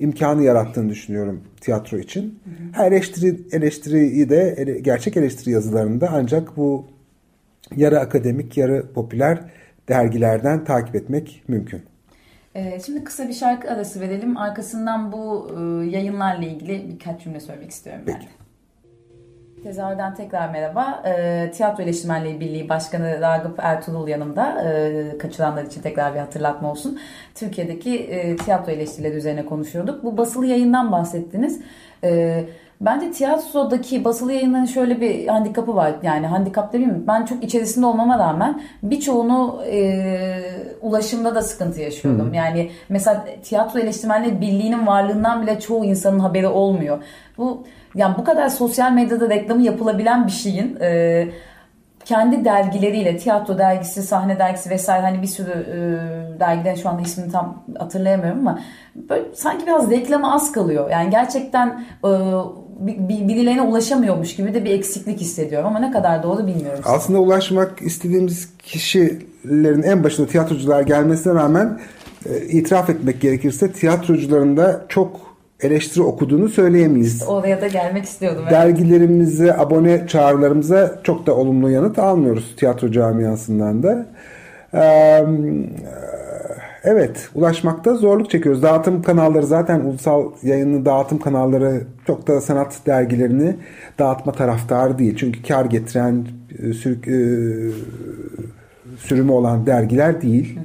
imkanı 0.00 0.42
yarattığını 0.42 0.88
düşünüyorum 0.88 1.40
tiyatro 1.60 1.98
için. 1.98 2.40
Her 2.72 2.92
eleştiri 2.92 3.40
eleştiriyi 3.52 4.28
de 4.28 4.54
ele, 4.58 4.78
gerçek 4.78 5.16
eleştiri 5.16 5.50
yazılarında 5.50 6.10
ancak 6.12 6.56
bu 6.56 6.84
yarı 7.76 8.00
akademik, 8.00 8.56
yarı 8.56 8.92
popüler 8.92 9.38
dergilerden 9.88 10.64
takip 10.64 10.94
etmek 10.96 11.42
mümkün. 11.48 11.82
Ee, 12.54 12.80
şimdi 12.86 13.04
kısa 13.04 13.28
bir 13.28 13.32
şarkı 13.32 13.70
arası 13.70 14.00
verelim. 14.00 14.36
Arkasından 14.36 15.12
bu 15.12 15.50
e, 15.50 15.86
yayınlarla 15.90 16.46
ilgili 16.46 16.88
birkaç 16.88 17.24
cümle 17.24 17.40
söylemek 17.40 17.70
istiyorum 17.70 18.02
ben. 18.06 18.14
Peki. 18.14 18.28
Tezahürden 19.62 20.14
tekrar 20.14 20.50
merhaba. 20.50 21.02
E, 21.06 21.50
Tiyatro 21.50 21.82
Eleştirmenliği 21.82 22.40
Birliği 22.40 22.68
Başkanı 22.68 23.20
Ragıp 23.20 23.58
Ertuğrul 23.58 24.08
yanımda. 24.08 24.62
E, 24.62 25.18
kaçıranlar 25.18 25.64
için 25.64 25.82
tekrar 25.82 26.14
bir 26.14 26.18
hatırlatma 26.18 26.70
olsun. 26.70 26.98
Türkiye'deki 27.34 27.98
e, 27.98 28.36
tiyatro 28.36 28.72
eleştirileri 28.72 29.14
üzerine 29.14 29.46
konuşuyorduk. 29.46 30.04
Bu 30.04 30.16
basılı 30.16 30.46
yayından 30.46 30.92
bahsettiniz. 30.92 31.60
E, 32.04 32.44
Bence 32.80 33.10
tiyatrodaki 33.10 34.04
basılı 34.04 34.32
yayınların 34.32 34.64
şöyle 34.64 35.00
bir 35.00 35.26
handikapı 35.26 35.76
var. 35.76 35.92
Yani 36.02 36.26
handikap 36.26 36.72
demeyeyim 36.72 37.04
Ben 37.06 37.24
çok 37.24 37.44
içerisinde 37.44 37.86
olmama 37.86 38.18
rağmen 38.18 38.62
birçoğunu 38.82 39.62
e, 39.66 40.40
ulaşımda 40.80 41.34
da 41.34 41.42
sıkıntı 41.42 41.80
yaşıyordum. 41.80 42.30
Hı. 42.30 42.36
Yani 42.36 42.70
mesela 42.88 43.24
tiyatro 43.42 43.80
eleştirmenleri 43.80 44.40
birliğinin 44.40 44.86
varlığından 44.86 45.42
bile 45.42 45.60
çoğu 45.60 45.84
insanın 45.84 46.18
haberi 46.18 46.46
olmuyor. 46.46 47.02
Bu 47.38 47.64
yani 47.94 48.14
bu 48.18 48.24
kadar 48.24 48.48
sosyal 48.48 48.92
medyada 48.92 49.28
reklamı 49.28 49.62
yapılabilen 49.62 50.26
bir 50.26 50.32
şeyin 50.32 50.78
e, 50.80 51.28
kendi 52.04 52.44
dergileriyle 52.44 53.16
tiyatro 53.16 53.58
dergisi, 53.58 54.02
sahne 54.02 54.38
dergisi 54.38 54.70
vesaire 54.70 55.02
hani 55.02 55.22
bir 55.22 55.26
sürü 55.26 55.50
e, 55.50 56.40
dergilerin 56.40 56.76
şu 56.76 56.88
anda 56.88 57.02
ismini 57.02 57.32
tam 57.32 57.62
hatırlayamıyorum 57.78 58.48
ama 58.48 58.58
böyle 58.94 59.34
sanki 59.34 59.66
biraz 59.66 59.90
reklamı 59.90 60.34
az 60.34 60.52
kalıyor. 60.52 60.90
Yani 60.90 61.10
gerçekten 61.10 61.84
e, 62.04 62.10
birilerine 62.78 63.62
ulaşamıyormuş 63.62 64.36
gibi 64.36 64.54
de 64.54 64.64
bir 64.64 64.70
eksiklik 64.70 65.20
hissediyorum 65.20 65.66
ama 65.66 65.78
ne 65.78 65.90
kadar 65.90 66.22
doğru 66.22 66.46
bilmiyorum. 66.46 66.80
Aslında 66.84 67.18
ulaşmak 67.18 67.82
istediğimiz 67.82 68.48
kişilerin 68.58 69.82
en 69.82 70.04
başında 70.04 70.26
tiyatrocular 70.26 70.82
gelmesine 70.82 71.34
rağmen 71.34 71.80
e, 72.26 72.40
itiraf 72.40 72.90
etmek 72.90 73.20
gerekirse 73.20 73.72
tiyatrocuların 73.72 74.56
da 74.56 74.84
çok 74.88 75.20
eleştiri 75.60 76.02
okuduğunu 76.02 76.48
söyleyemeyiz. 76.48 77.24
Oraya 77.28 77.60
da 77.60 77.66
gelmek 77.66 78.04
istiyordum. 78.04 78.42
Evet. 78.42 78.52
Dergilerimize, 78.52 79.56
abone 79.56 80.06
çağrılarımıza 80.06 81.00
çok 81.04 81.26
da 81.26 81.36
olumlu 81.36 81.70
yanıt 81.70 81.98
almıyoruz 81.98 82.54
tiyatro 82.56 82.92
camiasından 82.92 83.82
da. 83.82 84.06
Ee, 84.74 85.24
Evet, 86.84 87.28
ulaşmakta 87.34 87.94
zorluk 87.94 88.30
çekiyoruz. 88.30 88.62
Dağıtım 88.62 89.02
kanalları 89.02 89.46
zaten 89.46 89.80
ulusal 89.80 90.32
yayını 90.42 90.84
dağıtım 90.84 91.18
kanalları 91.18 91.82
çok 92.06 92.26
da 92.26 92.40
sanat 92.40 92.86
dergilerini 92.86 93.56
dağıtma 93.98 94.32
taraftarı 94.32 94.98
değil. 94.98 95.16
Çünkü 95.16 95.42
kar 95.42 95.64
getiren, 95.64 96.26
e, 96.58 96.72
sürük, 96.72 97.08
e, 97.08 97.20
sürümü 98.98 99.32
olan 99.32 99.66
dergiler 99.66 100.22
değil. 100.22 100.56
Hı 100.56 100.60
hı. 100.60 100.64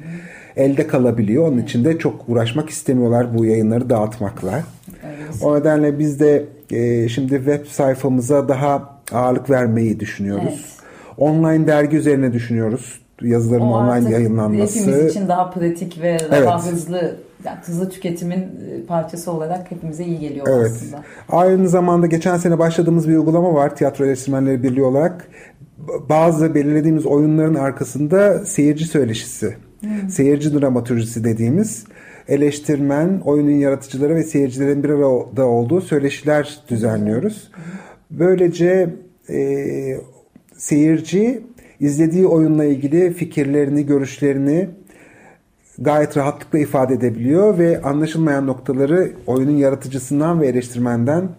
Elde 0.56 0.88
kalabiliyor. 0.88 1.48
Onun 1.48 1.58
için 1.58 1.86
de 1.86 1.98
çok 1.98 2.30
uğraşmak 2.30 2.70
istemiyorlar 2.70 3.38
bu 3.38 3.46
yayınları 3.46 3.90
dağıtmakla. 3.90 4.64
Evet. 5.04 5.44
O 5.44 5.60
nedenle 5.60 6.00
biz 6.00 6.20
de 6.20 6.46
e, 6.72 7.10
şimdi 7.10 7.36
web 7.36 7.66
sayfamıza 7.66 8.50
daha 8.50 9.00
ağırlık 9.12 9.50
vermeyi 9.50 10.00
düşünüyoruz. 10.00 10.46
Evet. 10.46 10.84
Online 11.18 11.68
dergi 11.68 11.98
üzerine 11.98 12.34
düşünüyoruz 12.34 13.03
yazıların 13.24 13.62
o 13.62 13.78
online 13.78 14.12
yayınlanması. 14.12 14.80
Hepimiz 14.80 15.12
için 15.12 15.28
daha 15.28 15.50
pratik 15.50 16.02
ve 16.02 16.18
daha 16.32 16.40
evet. 16.40 16.74
hızlı 16.74 17.16
yani 17.46 17.58
hızlı 17.66 17.90
tüketimin 17.90 18.40
e, 18.40 18.86
parçası 18.88 19.32
olarak 19.32 19.72
hepimize 19.72 20.06
iyi 20.06 20.20
geliyor 20.20 20.48
evet. 20.50 20.72
aslında. 20.76 21.04
Aynı 21.30 21.70
zamanda 21.70 22.08
geçen 22.08 22.38
sene 22.38 22.60
başladığımız 22.60 23.10
bir 23.10 23.18
uygulama 23.18 23.54
var 23.54 23.76
Tiyatro 23.76 24.06
Eleştirmenleri 24.06 24.64
Birliği 24.64 24.84
olarak. 24.84 25.28
Bazı 26.10 26.56
belirlediğimiz 26.56 27.06
oyunların 27.06 27.56
arkasında 27.56 28.46
seyirci 28.46 28.86
söyleşisi, 28.86 29.56
hmm. 29.80 30.10
seyirci 30.10 30.62
dramatürjisi 30.62 31.24
dediğimiz 31.24 31.86
eleştirmen, 32.28 33.22
oyunun 33.26 33.52
yaratıcıları 33.52 34.16
ve 34.16 34.24
seyircilerin 34.24 34.84
bir 34.84 34.90
arada 34.90 35.46
olduğu 35.46 35.82
söyleşiler 35.82 36.60
düzenliyoruz. 36.70 37.52
Böylece 38.12 38.90
e, 39.30 39.98
seyirci 40.58 41.42
izlediği 41.84 42.28
oyunla 42.28 42.66
ilgili 42.66 43.14
fikirlerini, 43.14 43.86
görüşlerini 43.86 44.70
gayet 45.80 46.18
rahatlıkla 46.18 46.60
ifade 46.60 46.94
edebiliyor 46.94 47.58
ve 47.58 47.82
anlaşılmayan 47.82 48.48
noktaları 48.48 49.12
oyunun 49.28 49.58
yaratıcısından 49.58 50.42
ve 50.42 50.48
eleştirmenden 50.48 51.30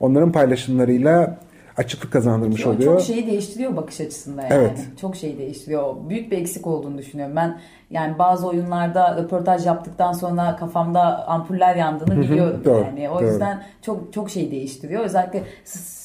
onların 0.00 0.32
paylaşımlarıyla 0.32 1.38
açıklık 1.78 2.12
kazandırmış 2.12 2.60
Çok 2.60 2.74
oluyor. 2.74 2.92
Çok 2.92 3.06
şeyi 3.06 3.26
değiştiriyor 3.26 3.76
bakış 3.76 4.00
açısında 4.00 4.42
yani. 4.42 4.54
Evet. 4.54 4.86
Çok 5.00 5.16
şeyi 5.16 5.38
değiştiriyor. 5.38 5.94
Büyük 6.08 6.32
bir 6.32 6.38
eksik 6.38 6.66
olduğunu 6.66 6.98
düşünüyorum. 6.98 7.36
Ben 7.36 7.60
yani 7.90 8.18
bazı 8.18 8.46
oyunlarda 8.46 9.16
röportaj 9.16 9.66
yaptıktan 9.66 10.12
sonra 10.12 10.56
kafamda 10.56 11.28
ampuller 11.28 11.76
yandığını 11.76 12.20
biliyorum 12.20 12.62
doğru, 12.64 12.84
yani. 12.84 13.10
O 13.10 13.14
doğru. 13.14 13.26
yüzden 13.26 13.62
çok 13.82 14.12
çok 14.12 14.30
şey 14.30 14.50
değiştiriyor. 14.50 15.04
Özellikle 15.04 15.42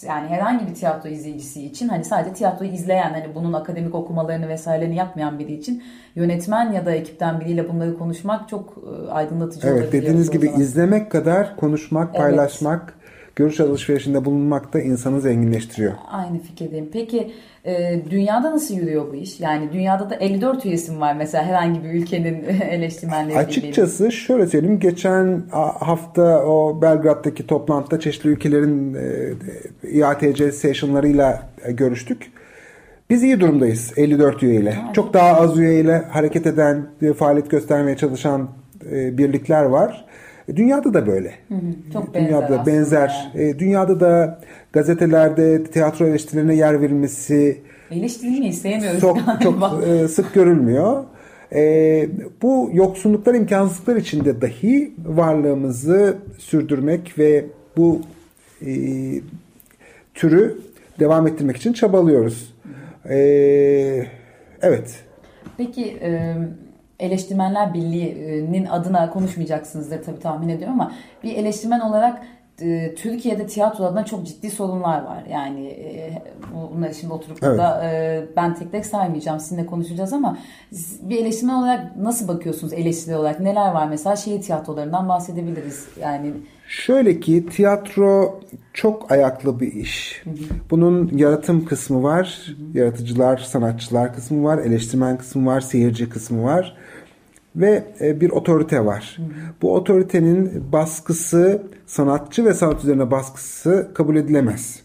yani 0.07 0.27
herhangi 0.27 0.67
bir 0.67 0.73
tiyatro 0.73 1.09
izleyicisi 1.09 1.65
için 1.65 1.89
hani 1.89 2.03
sadece 2.03 2.33
tiyatroyu 2.33 2.71
izleyen 2.71 3.13
hani 3.13 3.35
bunun 3.35 3.53
akademik 3.53 3.95
okumalarını 3.95 4.47
vesairelerini 4.47 4.95
yapmayan 4.95 5.39
biri 5.39 5.53
için 5.53 5.83
yönetmen 6.15 6.71
ya 6.71 6.85
da 6.85 6.91
ekipten 6.91 7.39
biriyle 7.39 7.69
bunları 7.69 7.97
konuşmak 7.97 8.49
çok 8.49 8.73
e, 9.07 9.11
aydınlatıcı 9.11 9.67
evet, 9.67 9.79
Evet 9.81 9.93
dediğiniz 9.93 10.31
gibi 10.31 10.51
izlemek 10.57 11.11
kadar 11.11 11.55
konuşmak, 11.55 12.15
paylaşmak 12.15 12.81
evet 12.85 13.02
görüş 13.35 13.59
alışverişinde 13.59 14.25
bulunmak 14.25 14.73
da 14.73 14.81
insanı 14.81 15.21
zenginleştiriyor. 15.21 15.93
Aynı 16.11 16.39
fikirdeyim. 16.39 16.89
Peki 16.93 17.31
e, 17.65 18.01
dünyada 18.09 18.51
nasıl 18.51 18.75
yürüyor 18.75 19.11
bu 19.11 19.15
iş? 19.15 19.39
Yani 19.39 19.69
dünyada 19.73 20.09
da 20.09 20.15
54 20.15 20.65
üyesim 20.65 21.01
var 21.01 21.15
mesela 21.15 21.43
herhangi 21.43 21.83
bir 21.83 21.89
ülkenin 21.89 22.43
eleştirmenleri. 22.69 23.37
Açıkçası 23.37 24.11
şöyle 24.11 24.47
söyleyeyim. 24.47 24.79
Geçen 24.79 25.43
hafta 25.79 26.45
o 26.45 26.81
Belgrad'daki 26.81 27.47
toplantıda 27.47 27.99
çeşitli 27.99 28.29
ülkelerin 28.29 28.93
e, 28.93 29.89
IATC 29.89 30.51
sessionlarıyla 30.51 31.49
e, 31.63 31.71
görüştük. 31.71 32.31
Biz 33.09 33.23
iyi 33.23 33.39
durumdayız 33.39 33.93
54 33.97 34.43
üyeyle. 34.43 34.77
Evet. 34.83 34.95
Çok 34.95 35.13
daha 35.13 35.35
az 35.35 35.59
üyeyle 35.59 35.97
hareket 35.97 36.47
eden, 36.47 36.85
faaliyet 37.17 37.51
göstermeye 37.51 37.97
çalışan 37.97 38.49
e, 38.91 39.17
birlikler 39.17 39.63
var. 39.63 40.05
E, 40.47 40.55
dünyada 40.55 40.93
da 40.93 41.07
böyle. 41.07 41.33
Hı 41.47 41.55
hı, 41.55 41.91
çok 41.93 42.13
benzer 42.13 42.29
Dünyada 42.29 42.65
benzer. 42.65 43.31
Yani. 43.35 43.49
E, 43.49 43.59
dünyada 43.59 43.99
da 43.99 44.39
gazetelerde 44.73 45.63
tiyatro 45.63 46.07
eleştirilerine 46.07 46.55
yer 46.55 46.81
verilmesi 46.81 47.61
eleştirilmeyi 47.91 48.53
sevmiyoruz 48.53 49.01
çok, 49.01 49.17
çok 49.43 49.83
e, 49.87 50.07
sık 50.07 50.33
görülmüyor. 50.33 51.03
E, 51.53 52.09
bu 52.41 52.69
yoksunluklar, 52.73 53.33
imkansızlıklar 53.33 53.95
içinde 53.95 54.41
dahi 54.41 54.93
varlığımızı 55.05 56.17
sürdürmek 56.37 57.19
ve 57.19 57.45
bu 57.77 58.01
e, 58.65 58.71
türü 60.13 60.57
devam 60.99 61.27
ettirmek 61.27 61.57
için 61.57 61.73
çabalıyoruz. 61.73 62.53
E, 63.09 63.17
evet. 64.61 65.03
Peki 65.57 65.85
e, 66.01 66.35
Eleştirmenler 67.03 67.73
Birliği'nin 67.73 68.65
adına 68.65 69.09
konuşmayacaksınızdır 69.09 70.03
tabii 70.03 70.19
tahmin 70.19 70.49
ediyorum 70.49 70.81
ama 70.81 70.91
bir 71.23 71.35
eleştirmen 71.35 71.79
olarak 71.79 72.21
e, 72.63 72.95
Türkiye'de 72.95 73.47
tiyatro 73.47 73.83
adına 73.83 74.05
çok 74.05 74.27
ciddi 74.27 74.51
sorunlar 74.51 75.03
var. 75.03 75.23
Yani 75.31 75.67
e, 75.67 76.23
bunları 76.73 76.93
şimdi 76.93 77.13
oturup 77.13 77.37
evet. 77.41 77.51
burada 77.51 77.85
e, 77.85 78.23
ben 78.35 78.55
tek 78.55 78.71
tek 78.71 78.85
saymayacağım. 78.85 79.39
Sizinle 79.39 79.65
konuşacağız 79.65 80.13
ama 80.13 80.37
bir 81.01 81.17
eleştirmen 81.17 81.53
olarak 81.53 81.95
nasıl 81.95 82.27
bakıyorsunuz 82.27 82.73
eleştiri 82.73 83.15
olarak? 83.15 83.39
Neler 83.39 83.71
var 83.71 83.87
mesela 83.87 84.15
şehir 84.15 84.41
tiyatrolarından 84.41 85.09
bahsedebiliriz. 85.09 85.87
Yani 86.01 86.33
Şöyle 86.67 87.19
ki 87.19 87.45
tiyatro 87.45 88.39
çok 88.73 89.11
ayaklı 89.11 89.59
bir 89.59 89.73
iş. 89.73 90.21
Hı 90.23 90.29
hı. 90.29 90.35
Bunun 90.69 91.11
yaratım 91.17 91.65
kısmı 91.65 92.03
var, 92.03 92.55
hı. 92.73 92.77
yaratıcılar, 92.77 93.37
sanatçılar 93.37 94.15
kısmı 94.15 94.43
var, 94.43 94.57
eleştirmen 94.57 95.17
kısmı 95.17 95.45
var, 95.45 95.61
seyirci 95.61 96.09
kısmı 96.09 96.43
var 96.43 96.75
ve 97.55 97.83
e, 98.01 98.21
bir 98.21 98.29
otorite 98.29 98.85
var. 98.85 99.17
Hı. 99.17 99.23
Bu 99.61 99.75
otoritenin 99.75 100.63
baskısı, 100.71 101.61
sanatçı 101.85 102.45
ve 102.45 102.53
sanat 102.53 102.83
üzerine 102.83 103.11
baskısı 103.11 103.91
kabul 103.93 104.15
edilemez. 104.15 104.79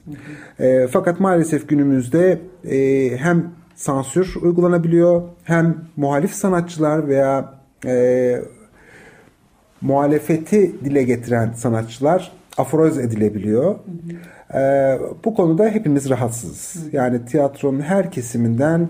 Hı. 0.59 0.65
E, 0.65 0.89
fakat 0.89 1.21
maalesef 1.21 1.69
günümüzde 1.69 2.41
e, 2.71 3.11
hem 3.17 3.51
sansür 3.75 4.35
uygulanabiliyor 4.43 5.23
hem 5.45 5.77
muhalif 5.97 6.35
sanatçılar 6.35 7.09
veya 7.09 7.55
e, 7.87 8.43
muhalefeti 9.81 10.85
dile 10.85 11.03
getiren 11.03 11.53
sanatçılar 11.53 12.33
aforoz 12.59 12.99
edilebiliyor. 12.99 13.65
Hı 13.65 13.79
hı. 14.57 14.59
E, 14.59 14.99
bu 15.25 15.35
konuda 15.35 15.69
hepimiz 15.69 16.11
rahatsızız. 16.11 16.85
Hı. 16.85 16.97
Yani 16.97 17.25
tiyatronun 17.25 17.81
her 17.81 18.11
kesiminden 18.11 18.89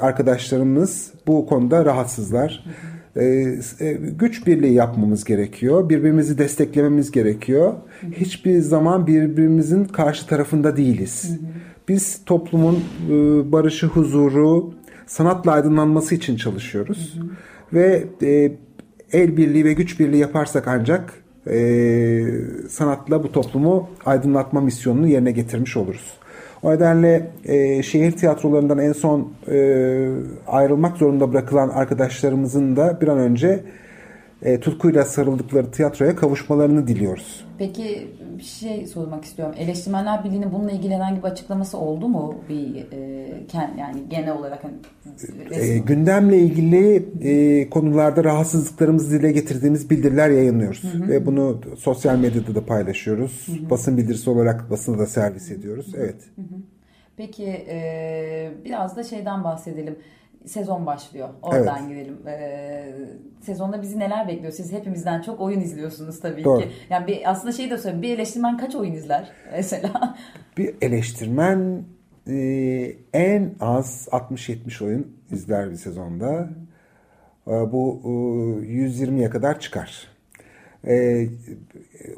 arkadaşlarımız 0.00 1.12
bu 1.26 1.46
konuda 1.46 1.84
rahatsızlar. 1.84 2.64
Hı 2.64 2.70
hı. 2.70 2.97
E, 3.18 3.58
güç 4.18 4.46
birliği 4.46 4.72
yapmamız 4.72 5.24
gerekiyor. 5.24 5.88
Birbirimizi 5.88 6.38
desteklememiz 6.38 7.10
gerekiyor. 7.10 7.74
Hiçbir 8.12 8.60
zaman 8.60 9.06
birbirimizin 9.06 9.84
karşı 9.84 10.26
tarafında 10.26 10.76
değiliz. 10.76 11.38
Biz 11.88 12.24
toplumun 12.26 12.84
e, 13.10 13.12
barışı, 13.52 13.86
huzuru, 13.86 14.74
sanatla 15.06 15.52
aydınlanması 15.52 16.14
için 16.14 16.36
çalışıyoruz. 16.36 17.18
Ve 17.72 18.04
e, 18.22 18.52
el 19.12 19.36
birliği 19.36 19.64
ve 19.64 19.72
güç 19.72 20.00
birliği 20.00 20.18
yaparsak 20.18 20.68
ancak 20.68 21.14
e, 21.46 22.24
sanatla 22.68 23.22
bu 23.22 23.32
toplumu 23.32 23.88
aydınlatma 24.06 24.60
misyonunu 24.60 25.08
yerine 25.08 25.30
getirmiş 25.30 25.76
oluruz. 25.76 26.18
O 26.62 26.70
nedenle 26.70 27.30
e, 27.44 27.82
şehir 27.82 28.12
tiyatrolarından 28.12 28.78
en 28.78 28.92
son 28.92 29.32
e, 29.50 30.08
ayrılmak 30.46 30.96
zorunda 30.96 31.32
bırakılan 31.32 31.68
arkadaşlarımızın 31.68 32.76
da 32.76 33.00
bir 33.00 33.08
an 33.08 33.18
önce 33.18 33.60
e, 34.42 34.60
tutkuyla 34.60 35.04
sarıldıkları 35.04 35.70
tiyatroya 35.70 36.16
kavuşmalarını 36.16 36.86
diliyoruz. 36.86 37.44
Peki 37.58 38.08
bir 38.38 38.42
şey 38.42 38.86
sormak 38.86 39.24
istiyorum. 39.24 39.54
Eleştirmenler 39.58 40.24
Birliği'nin 40.24 40.52
bununla 40.52 40.70
ilgili 40.70 40.94
herhangi 40.94 41.18
bir 41.22 41.28
açıklaması 41.28 41.78
oldu 41.78 42.08
mu? 42.08 42.34
Bir 42.48 42.92
e, 42.92 43.28
yani 43.78 44.02
genel 44.10 44.32
olarak 44.32 44.64
hani, 44.64 44.74
e, 45.50 45.78
gündemle 45.78 46.38
ilgili 46.38 47.08
e, 47.22 47.70
konularda 47.70 48.24
rahatsızlıklarımızı 48.24 49.18
dile 49.18 49.32
getirdiğimiz 49.32 49.90
bildiriler 49.90 50.30
yayınlıyoruz 50.30 50.84
hı 50.84 50.98
hı. 50.98 51.08
ve 51.08 51.26
bunu 51.26 51.60
sosyal 51.78 52.18
medyada 52.18 52.54
da 52.54 52.66
paylaşıyoruz. 52.66 53.48
Hı 53.48 53.52
hı. 53.52 53.70
Basın 53.70 53.96
bildirisi 53.96 54.30
olarak 54.30 54.70
basına 54.70 54.98
da 54.98 55.06
servis 55.06 55.50
ediyoruz. 55.50 55.92
Hı 55.92 55.96
hı. 55.96 56.00
Evet. 56.00 56.22
Hı 56.36 56.42
hı. 56.42 56.60
Peki 57.16 57.46
e, 57.46 58.50
biraz 58.64 58.96
da 58.96 59.04
şeyden 59.04 59.44
bahsedelim 59.44 59.96
sezon 60.46 60.86
başlıyor. 60.86 61.28
Oradan 61.42 61.78
evet. 61.78 61.88
gidelim. 61.88 62.18
Ee, 62.26 62.94
sezonda 63.40 63.82
bizi 63.82 63.98
neler 63.98 64.28
bekliyor? 64.28 64.52
Siz 64.52 64.72
hepimizden 64.72 65.22
çok 65.22 65.40
oyun 65.40 65.60
izliyorsunuz 65.60 66.20
tabii 66.20 66.44
Doğru. 66.44 66.60
ki. 66.60 66.68
Yani 66.90 67.06
bir, 67.06 67.30
aslında 67.30 67.52
şey 67.52 67.70
de 67.70 67.78
söyleyeyim. 67.78 68.02
Bir 68.02 68.14
eleştirmen 68.14 68.58
kaç 68.58 68.74
oyun 68.74 68.92
izler 68.92 69.30
mesela? 69.52 70.16
Bir 70.56 70.74
eleştirmen 70.80 71.84
e, 72.26 72.36
en 73.12 73.54
az 73.60 74.08
60-70 74.10 74.84
oyun 74.84 75.16
izler 75.30 75.70
bir 75.70 75.76
sezonda. 75.76 76.48
E, 77.46 77.50
bu 77.50 78.00
e, 78.04 78.08
120'ye 78.66 79.30
kadar 79.30 79.60
çıkar. 79.60 80.17
E, 80.86 81.26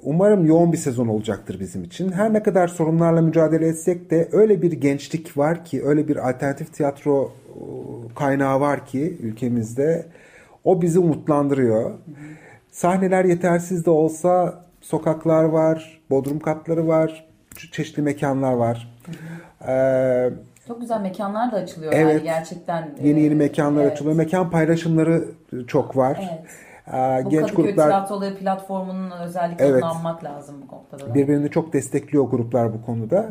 umarım 0.02 0.46
yoğun 0.46 0.72
bir 0.72 0.78
sezon 0.78 1.08
olacaktır 1.08 1.60
bizim 1.60 1.84
için. 1.84 2.12
Her 2.12 2.32
ne 2.32 2.42
kadar 2.42 2.68
sorunlarla 2.68 3.22
mücadele 3.22 3.68
etsek 3.68 4.10
de 4.10 4.28
öyle 4.32 4.62
bir 4.62 4.72
gençlik 4.72 5.38
var 5.38 5.64
ki, 5.64 5.84
öyle 5.84 6.08
bir 6.08 6.28
alternatif 6.28 6.74
tiyatro 6.74 7.32
kaynağı 8.14 8.60
var 8.60 8.86
ki 8.86 9.16
ülkemizde. 9.22 10.06
O 10.64 10.82
bizi 10.82 10.98
umutlandırıyor. 10.98 11.90
Sahneler 12.70 13.24
yetersiz 13.24 13.86
de 13.86 13.90
olsa 13.90 14.64
sokaklar 14.80 15.44
var, 15.44 16.00
bodrum 16.10 16.38
katları 16.38 16.88
var, 16.88 17.28
çeşitli 17.72 18.02
mekanlar 18.02 18.52
var. 18.52 18.94
Ee, 19.68 20.30
çok 20.66 20.80
güzel 20.80 21.00
mekanlar 21.00 21.52
da 21.52 21.56
açılıyor 21.56 21.92
evet, 21.92 22.14
yani 22.14 22.22
gerçekten. 22.22 22.90
Yeni 23.02 23.20
yeni 23.20 23.34
mekanlar 23.34 23.82
evet. 23.82 23.92
açılıyor. 23.92 24.16
Mekan 24.16 24.50
paylaşımları 24.50 25.24
çok 25.66 25.96
var. 25.96 26.30
Evet. 26.32 26.50
Bu 27.24 27.30
genç 27.30 27.42
Kadıköy 27.42 27.64
gruplar 27.64 27.86
tiyatroları 27.86 28.36
platformunun 28.36 29.10
özellikle 29.10 29.64
evet, 29.64 29.84
anmak 29.84 30.24
lazım 30.24 30.56
bu 30.62 30.76
noktada. 30.76 31.14
Birbirini 31.14 31.50
çok 31.50 31.72
destekliyor 31.72 32.24
gruplar 32.24 32.72
bu 32.72 32.86
konuda. 32.86 33.30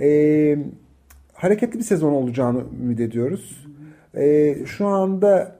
Ee, 0.00 0.58
hareketli 1.34 1.78
bir 1.78 1.84
sezon 1.84 2.12
olacağını 2.12 2.60
ümit 2.82 3.00
ediyoruz. 3.00 3.66
E, 4.14 4.54
şu 4.66 4.86
anda 4.86 5.56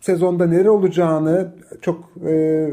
sezonda 0.00 0.46
neler 0.46 0.66
olacağını 0.66 1.52
çok 1.80 2.04
e, 2.26 2.68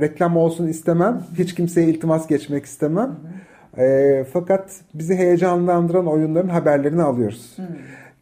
reklam 0.00 0.36
olsun 0.36 0.66
istemem. 0.66 1.22
Hiç 1.38 1.54
kimseye 1.54 1.86
iltimas 1.86 2.26
geçmek 2.26 2.64
istemem. 2.64 3.16
E, 3.78 4.24
fakat 4.32 4.80
bizi 4.94 5.16
heyecanlandıran 5.16 6.06
oyunların 6.06 6.48
haberlerini 6.48 7.02
alıyoruz. 7.02 7.52
Hı. 7.56 7.62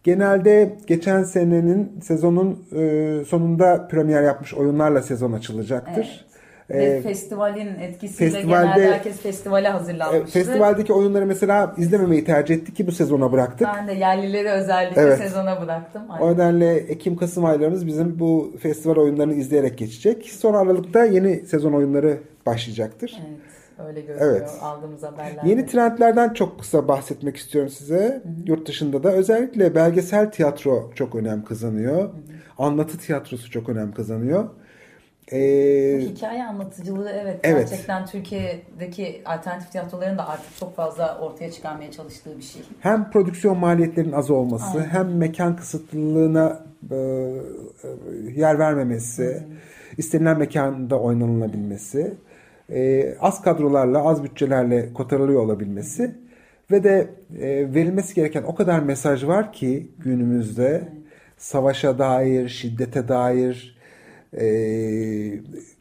Genelde 0.04 0.76
geçen 0.86 1.22
senenin 1.22 2.00
sezonun 2.02 2.64
e, 2.72 3.24
sonunda 3.24 3.88
premier 3.88 4.22
yapmış 4.22 4.54
oyunlarla 4.54 5.02
sezon 5.02 5.32
açılacaktır. 5.32 5.96
Evet. 5.96 6.30
Ve 6.70 6.84
ee, 6.84 7.02
festivalin 7.02 7.78
etkisiyle 7.78 8.30
festivalde, 8.30 8.66
genelde 8.66 8.92
herkes 8.92 9.20
festivale 9.20 9.68
hazırlanmıştı. 9.68 10.38
E, 10.38 10.42
festivaldeki 10.42 10.92
oyunları 10.92 11.26
mesela 11.26 11.74
izlememeyi 11.76 12.24
tercih 12.24 12.54
ettik 12.54 12.76
ki 12.76 12.86
bu 12.86 12.92
sezona 12.92 13.32
bıraktık. 13.32 13.68
Ben 13.76 13.88
de 13.88 13.92
yerlileri 13.92 14.48
özellikle 14.48 15.02
evet. 15.02 15.18
sezona 15.18 15.62
bıraktım. 15.62 16.02
Aynen. 16.08 16.24
O 16.24 16.32
nedenle 16.32 16.76
Ekim-Kasım 16.76 17.44
aylarımız 17.44 17.86
bizim 17.86 18.18
bu 18.18 18.52
festival 18.62 18.96
oyunlarını 18.96 19.34
izleyerek 19.34 19.78
geçecek. 19.78 20.30
Son 20.30 20.54
Aralık'ta 20.54 21.04
yeni 21.04 21.46
sezon 21.46 21.72
oyunları 21.72 22.18
başlayacaktır. 22.46 23.20
Evet. 23.28 23.38
Öyle 23.86 24.00
görünüyor 24.00 24.30
evet. 24.30 24.50
aldığımız 24.62 25.02
haberlerde. 25.02 25.48
Yeni 25.48 25.66
trendlerden 25.66 26.32
çok 26.32 26.60
kısa 26.60 26.88
bahsetmek 26.88 27.36
istiyorum 27.36 27.70
size. 27.70 27.96
Hı 27.96 28.28
hı. 28.28 28.32
Yurt 28.46 28.68
dışında 28.68 29.02
da 29.02 29.12
özellikle 29.12 29.74
belgesel 29.74 30.30
tiyatro 30.30 30.90
çok 30.94 31.14
önem 31.14 31.44
kazanıyor. 31.44 32.02
Hı 32.02 32.06
hı. 32.06 32.10
Anlatı 32.58 32.98
tiyatrosu 32.98 33.50
çok 33.50 33.68
önem 33.68 33.92
kazanıyor. 33.92 34.48
Ee, 35.32 36.00
hikaye 36.00 36.44
anlatıcılığı 36.44 37.10
evet, 37.10 37.40
evet 37.42 37.70
gerçekten 37.70 38.06
Türkiye'deki 38.06 39.22
alternatif 39.24 39.72
tiyatroların 39.72 40.18
da 40.18 40.28
artık 40.28 40.56
çok 40.56 40.76
fazla 40.76 41.18
ortaya 41.18 41.52
çıkarmaya 41.52 41.90
çalıştığı 41.90 42.38
bir 42.38 42.42
şey. 42.42 42.62
Hem 42.80 43.10
prodüksiyon 43.10 43.58
maliyetlerinin 43.58 44.12
az 44.12 44.30
olması 44.30 44.78
Aynen. 44.78 44.88
hem 44.88 45.16
mekan 45.16 45.56
kısıtlılığına 45.56 46.60
e, 46.90 46.96
yer 48.36 48.58
vermemesi, 48.58 49.24
Hı-hı. 49.24 49.42
istenilen 49.96 50.38
mekanda 50.38 51.00
oynanılabilmesi, 51.00 52.14
e, 52.70 53.14
az 53.20 53.42
kadrolarla 53.42 54.04
az 54.04 54.24
bütçelerle 54.24 54.92
kotarılıyor 54.92 55.42
olabilmesi 55.42 56.14
ve 56.70 56.84
de 56.84 57.10
e, 57.40 57.74
verilmesi 57.74 58.14
gereken 58.14 58.42
o 58.42 58.54
kadar 58.54 58.80
mesaj 58.80 59.26
var 59.26 59.52
ki 59.52 59.90
günümüzde 59.98 60.88
savaşa 61.38 61.98
dair, 61.98 62.48
şiddete 62.48 63.08
dair, 63.08 63.76
e, 64.40 64.46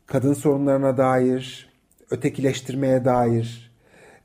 kadın 0.08 0.34
sorunlarına 0.34 0.98
dair, 0.98 1.70
ötekileştirmeye 2.12 3.06
dair, 3.06 3.72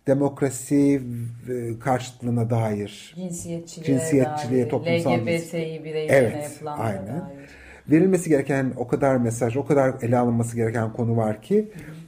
demokrasi 0.06 1.02
e, 1.48 1.78
karşıtlığına 1.78 2.50
dair, 2.50 3.14
cinsiyetçiliğe, 3.16 3.86
cinsiyetçiliğe 3.86 4.62
dair, 4.62 4.70
toplumsal 4.70 5.12
LGBT'yi 5.12 5.84
bireylerine 5.84 6.16
evet, 6.16 6.50
yapılanlara 6.52 6.86
aynen. 6.86 7.06
dair. 7.06 7.48
Verilmesi 7.90 8.28
gereken 8.28 8.72
o 8.76 8.88
kadar 8.88 9.16
mesaj, 9.16 9.56
o 9.56 9.66
kadar 9.66 9.94
ele 10.02 10.18
alınması 10.18 10.56
gereken 10.56 10.92
konu 10.92 11.16
var 11.16 11.42
ki 11.42 11.68
bu, 11.74 12.03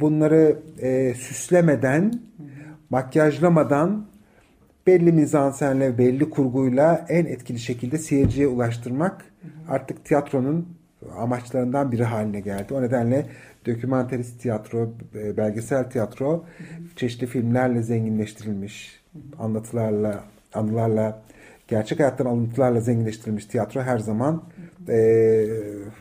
bunları 0.00 0.58
e, 0.82 1.14
süslemeden, 1.14 2.20
makyajlamadan 2.90 4.06
belli 4.86 5.12
mizansenle, 5.12 5.98
belli 5.98 6.30
kurguyla 6.30 7.06
en 7.08 7.26
etkili 7.26 7.58
şekilde 7.58 7.98
seyirciye 7.98 8.48
ulaştırmak 8.48 9.24
artık 9.68 10.04
tiyatronun 10.04 10.68
amaçlarından 11.16 11.92
biri 11.92 12.04
haline 12.04 12.40
geldi. 12.40 12.74
O 12.74 12.82
nedenle 12.82 13.26
dokümenterist 13.66 14.40
tiyatro, 14.40 14.92
e, 15.14 15.36
belgesel 15.36 15.90
tiyatro 15.90 16.44
çeşitli 16.96 17.26
filmlerle 17.26 17.82
zenginleştirilmiş, 17.82 19.00
anlatılarla, 19.38 20.24
anılarla, 20.54 21.22
gerçek 21.68 21.98
hayattan 21.98 22.26
alıntılarla 22.26 22.80
zenginleştirilmiş 22.80 23.46
tiyatro 23.46 23.80
her 23.80 23.98
zaman. 23.98 24.42
E, 24.88 25.46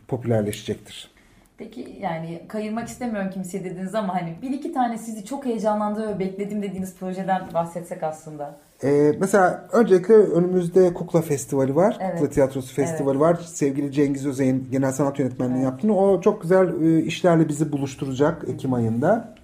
popülerleşecektir. 0.07 1.18
Peki 1.59 1.97
yani 2.01 2.41
kayırmak 2.47 2.87
istemiyorum 2.87 3.29
kimseye 3.33 3.63
dediniz 3.63 3.95
ama 3.95 4.15
hani 4.15 4.35
bir 4.41 4.51
iki 4.51 4.73
tane 4.73 4.97
sizi 4.97 5.25
çok 5.25 5.45
heyecanlandığı 5.45 6.07
ve 6.07 6.19
bekledim 6.19 6.61
dediğiniz 6.61 6.95
projeden 6.95 7.41
bahsetsek 7.53 8.03
aslında. 8.03 8.55
Ee, 8.83 9.11
mesela 9.19 9.67
öncelikle 9.71 10.13
önümüzde 10.13 10.93
Kukla 10.93 11.21
Festivali 11.21 11.75
var. 11.75 11.97
Evet. 11.99 12.13
Kukla 12.13 12.29
Tiyatrosu 12.29 12.75
Festivali 12.75 13.19
var. 13.19 13.35
Sevgili 13.35 13.91
Cengiz 13.91 14.25
Özey'in 14.25 14.67
genel 14.71 14.91
sanat 14.91 15.19
yönetmenliğini 15.19 15.63
yaptığını. 15.63 15.97
O 15.97 16.21
çok 16.21 16.41
güzel 16.41 16.81
e, 16.81 17.01
işlerle 17.03 17.49
bizi 17.49 17.71
buluşturacak 17.71 18.45
Ekim 18.47 18.73
ayında. 18.73 19.35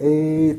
E, 0.00 0.10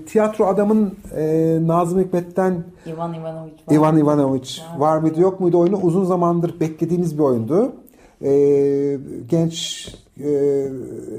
tiyatro 0.05 0.45
adamın 0.45 0.97
e, 1.17 1.57
Nazım 1.61 1.99
Hikmet'ten 1.99 2.63
Ivan 2.87 3.13
Ivanovic 3.13 3.53
var. 3.67 3.75
Ivan 3.75 3.97
Ivanovic 3.97 4.61
var 4.77 4.97
mıydı 4.97 5.21
yok 5.21 5.39
muydu 5.39 5.59
oyunu 5.59 5.77
uzun 5.77 6.05
zamandır 6.05 6.59
beklediğimiz 6.59 7.17
bir 7.17 7.23
oyundu. 7.23 7.75
E, 8.21 8.31
genç 9.29 9.87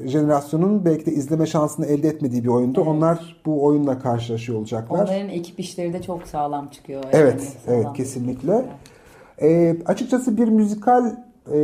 jenerasyonun 0.07 0.85
belki 0.85 1.07
de 1.07 1.13
izleme 1.13 1.47
şansını 1.47 1.87
elde 1.87 2.09
etmediği 2.09 2.45
bir 2.45 2.49
oyundu. 2.49 2.81
Evet. 2.81 2.89
Onlar 2.89 3.37
bu 3.47 3.65
oyunla 3.65 3.99
karşılaşıyor 3.99 4.59
olacaklar. 4.59 5.05
Onların 5.05 5.29
ekip 5.29 5.61
işleri 5.61 5.93
de 5.93 6.03
çok 6.03 6.27
sağlam 6.27 6.69
çıkıyor. 6.69 7.05
Evet, 7.13 7.59
sağlam 7.67 7.79
evet 7.79 7.87
kesinlikle. 7.95 8.65
E, 9.43 9.77
açıkçası 9.87 10.37
bir 10.37 10.49
müzikal 10.49 11.07
e, 11.53 11.55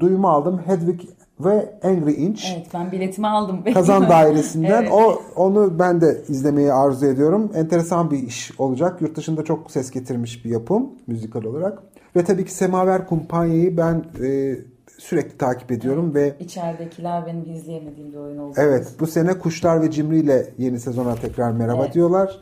duyumu 0.00 0.28
aldım. 0.28 0.60
Hedwig 0.66 1.00
ve 1.40 1.78
Angry 1.82 2.12
Inch. 2.12 2.42
Evet 2.56 2.66
ben 2.74 2.92
biletimi 2.92 3.26
aldım. 3.26 3.64
Kazan 3.74 4.08
dairesinden. 4.08 4.82
Evet. 4.82 4.92
O 4.92 5.22
onu 5.36 5.78
ben 5.78 6.00
de 6.00 6.22
izlemeyi 6.28 6.72
arzu 6.72 7.06
ediyorum. 7.06 7.52
Enteresan 7.54 8.10
bir 8.10 8.18
iş 8.18 8.60
olacak. 8.60 9.02
Yurt 9.02 9.16
dışında 9.16 9.44
çok 9.44 9.70
ses 9.70 9.90
getirmiş 9.90 10.44
bir 10.44 10.50
yapım 10.50 10.90
müzikal 11.06 11.44
olarak. 11.44 11.82
Ve 12.16 12.24
tabii 12.24 12.44
ki 12.44 12.52
Semaver 12.52 13.06
Kumpanya'yı 13.06 13.76
ben 13.76 14.04
e, 14.22 14.56
sürekli 14.98 15.38
takip 15.38 15.72
ediyorum 15.72 16.14
ve 16.14 16.34
İçeridekiler 16.40 17.26
benim 17.26 17.54
izleyemediğim 17.54 18.12
bir 18.12 18.16
oyun 18.18 18.38
oldu. 18.38 18.54
evet 18.56 18.88
bu 19.00 19.06
sene 19.06 19.38
Kuşlar 19.38 19.82
ve 19.82 19.90
Cimri 19.90 20.18
ile 20.18 20.46
yeni 20.58 20.80
sezona 20.80 21.14
tekrar 21.14 21.52
merhaba 21.52 21.84
Evet. 21.84 21.94
diyorlar. 21.94 22.40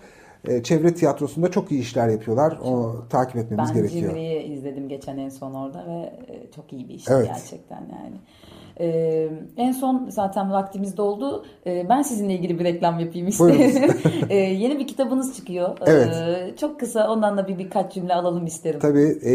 E, 0.48 0.62
çevre 0.62 0.94
tiyatrosunda 0.94 1.50
çok 1.50 1.72
iyi 1.72 1.80
işler 1.80 2.08
yapıyorlar. 2.08 2.58
Onu 2.62 3.04
takip 3.10 3.36
etmemiz 3.36 3.68
Ben 3.68 3.74
gerekiyor. 3.76 4.10
Cimri'yi 4.10 4.42
izledim 4.42 4.88
geçen 4.88 5.18
en 5.18 5.28
son 5.28 5.54
orada 5.54 5.84
ve 5.88 6.32
e, 6.32 6.50
çok 6.56 6.72
iyi 6.72 6.88
bir 6.88 6.94
işti 6.94 7.12
Evet. 7.12 7.26
gerçekten 7.26 7.76
yani. 7.80 8.16
Ee, 8.80 9.28
en 9.56 9.72
son 9.72 10.06
zaten 10.10 10.52
vaktimiz 10.52 10.96
doldu. 10.96 11.44
Ee, 11.66 11.86
ben 11.88 12.02
sizinle 12.02 12.34
ilgili 12.34 12.58
bir 12.58 12.64
reklam 12.64 12.98
yapayım 13.00 13.28
isterim. 13.28 13.90
Ee, 14.30 14.36
yeni 14.36 14.78
bir 14.78 14.86
kitabınız 14.86 15.36
çıkıyor. 15.36 15.78
Evet. 15.86 16.08
Ee, 16.14 16.56
çok 16.56 16.80
kısa 16.80 17.10
ondan 17.10 17.36
da 17.36 17.48
bir 17.48 17.58
birkaç 17.58 17.94
cümle 17.94 18.14
alalım 18.14 18.46
isterim. 18.46 18.80
Tabii 18.80 19.18
e, 19.24 19.34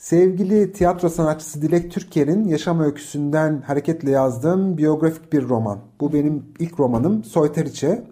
sevgili 0.00 0.72
tiyatro 0.72 1.08
sanatçısı 1.08 1.62
Dilek 1.62 1.90
Türker'in 1.90 2.48
yaşam 2.48 2.80
öyküsünden 2.80 3.60
hareketle 3.60 4.10
yazdığım 4.10 4.78
biyografik 4.78 5.32
bir 5.32 5.48
roman. 5.48 5.78
Bu 6.00 6.12
benim 6.12 6.44
ilk 6.58 6.80
romanım 6.80 7.24
Soyteriçe. 7.24 8.02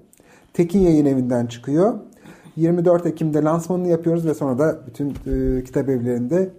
Tekin 0.52 0.80
Yayın 0.80 1.06
Evi'nden 1.06 1.46
çıkıyor. 1.46 1.98
24 2.56 3.06
Ekim'de 3.06 3.42
lansmanını 3.42 3.88
yapıyoruz 3.88 4.26
ve 4.26 4.34
sonra 4.34 4.58
da 4.58 4.78
bütün 4.86 5.10
e, 5.10 5.64
kitap 5.64 5.88
evlerinde 5.88 6.50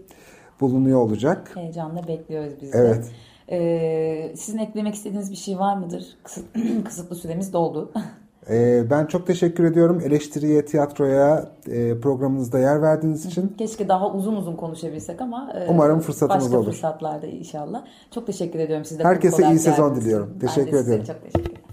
bulunuyor 0.62 1.00
olacak. 1.00 1.52
Heyecanla 1.56 2.08
bekliyoruz 2.08 2.54
biz 2.62 2.74
de. 2.74 2.78
Evet. 2.78 3.12
Ee, 3.52 4.32
sizin 4.36 4.58
eklemek 4.58 4.96
istediğiniz 4.96 5.32
bir 5.32 5.36
şey 5.36 5.60
var 5.60 5.78
mıdır? 5.78 6.18
Kısıt, 6.24 6.46
kısıtlı 6.86 7.16
süremiz 7.16 7.54
doldu. 7.54 7.92
E, 8.50 8.84
ben 8.90 9.06
çok 9.06 9.28
teşekkür 9.28 9.64
ediyorum 9.64 10.02
eleştiriye, 10.06 10.66
tiyatroya 10.66 11.50
e, 11.68 12.00
programınızda 12.00 12.60
yer 12.60 12.82
verdiğiniz 12.82 13.26
için. 13.26 13.56
Keşke 13.58 13.88
daha 13.88 14.12
uzun 14.12 14.36
uzun 14.36 14.56
konuşabilsek 14.56 15.22
ama 15.22 15.54
e, 15.56 15.68
Umarım 15.70 16.00
fırsatımız 16.00 16.46
başka 16.46 16.58
olur. 16.58 16.72
fırsatlarda 16.72 17.28
inşallah. 17.28 17.86
Çok 18.12 18.28
teşekkür 18.28 18.60
ediyorum 18.60 18.86
siz 18.86 19.00
de. 19.00 19.04
Herkese 19.04 19.50
iyi 19.50 19.60
sezon 19.60 19.96
diliyorum. 19.96 20.40
Teşekkür 20.42 20.78
size 20.78 20.94
ederim. 20.94 21.06
Çok 21.06 21.34
teşekkür 21.34 21.69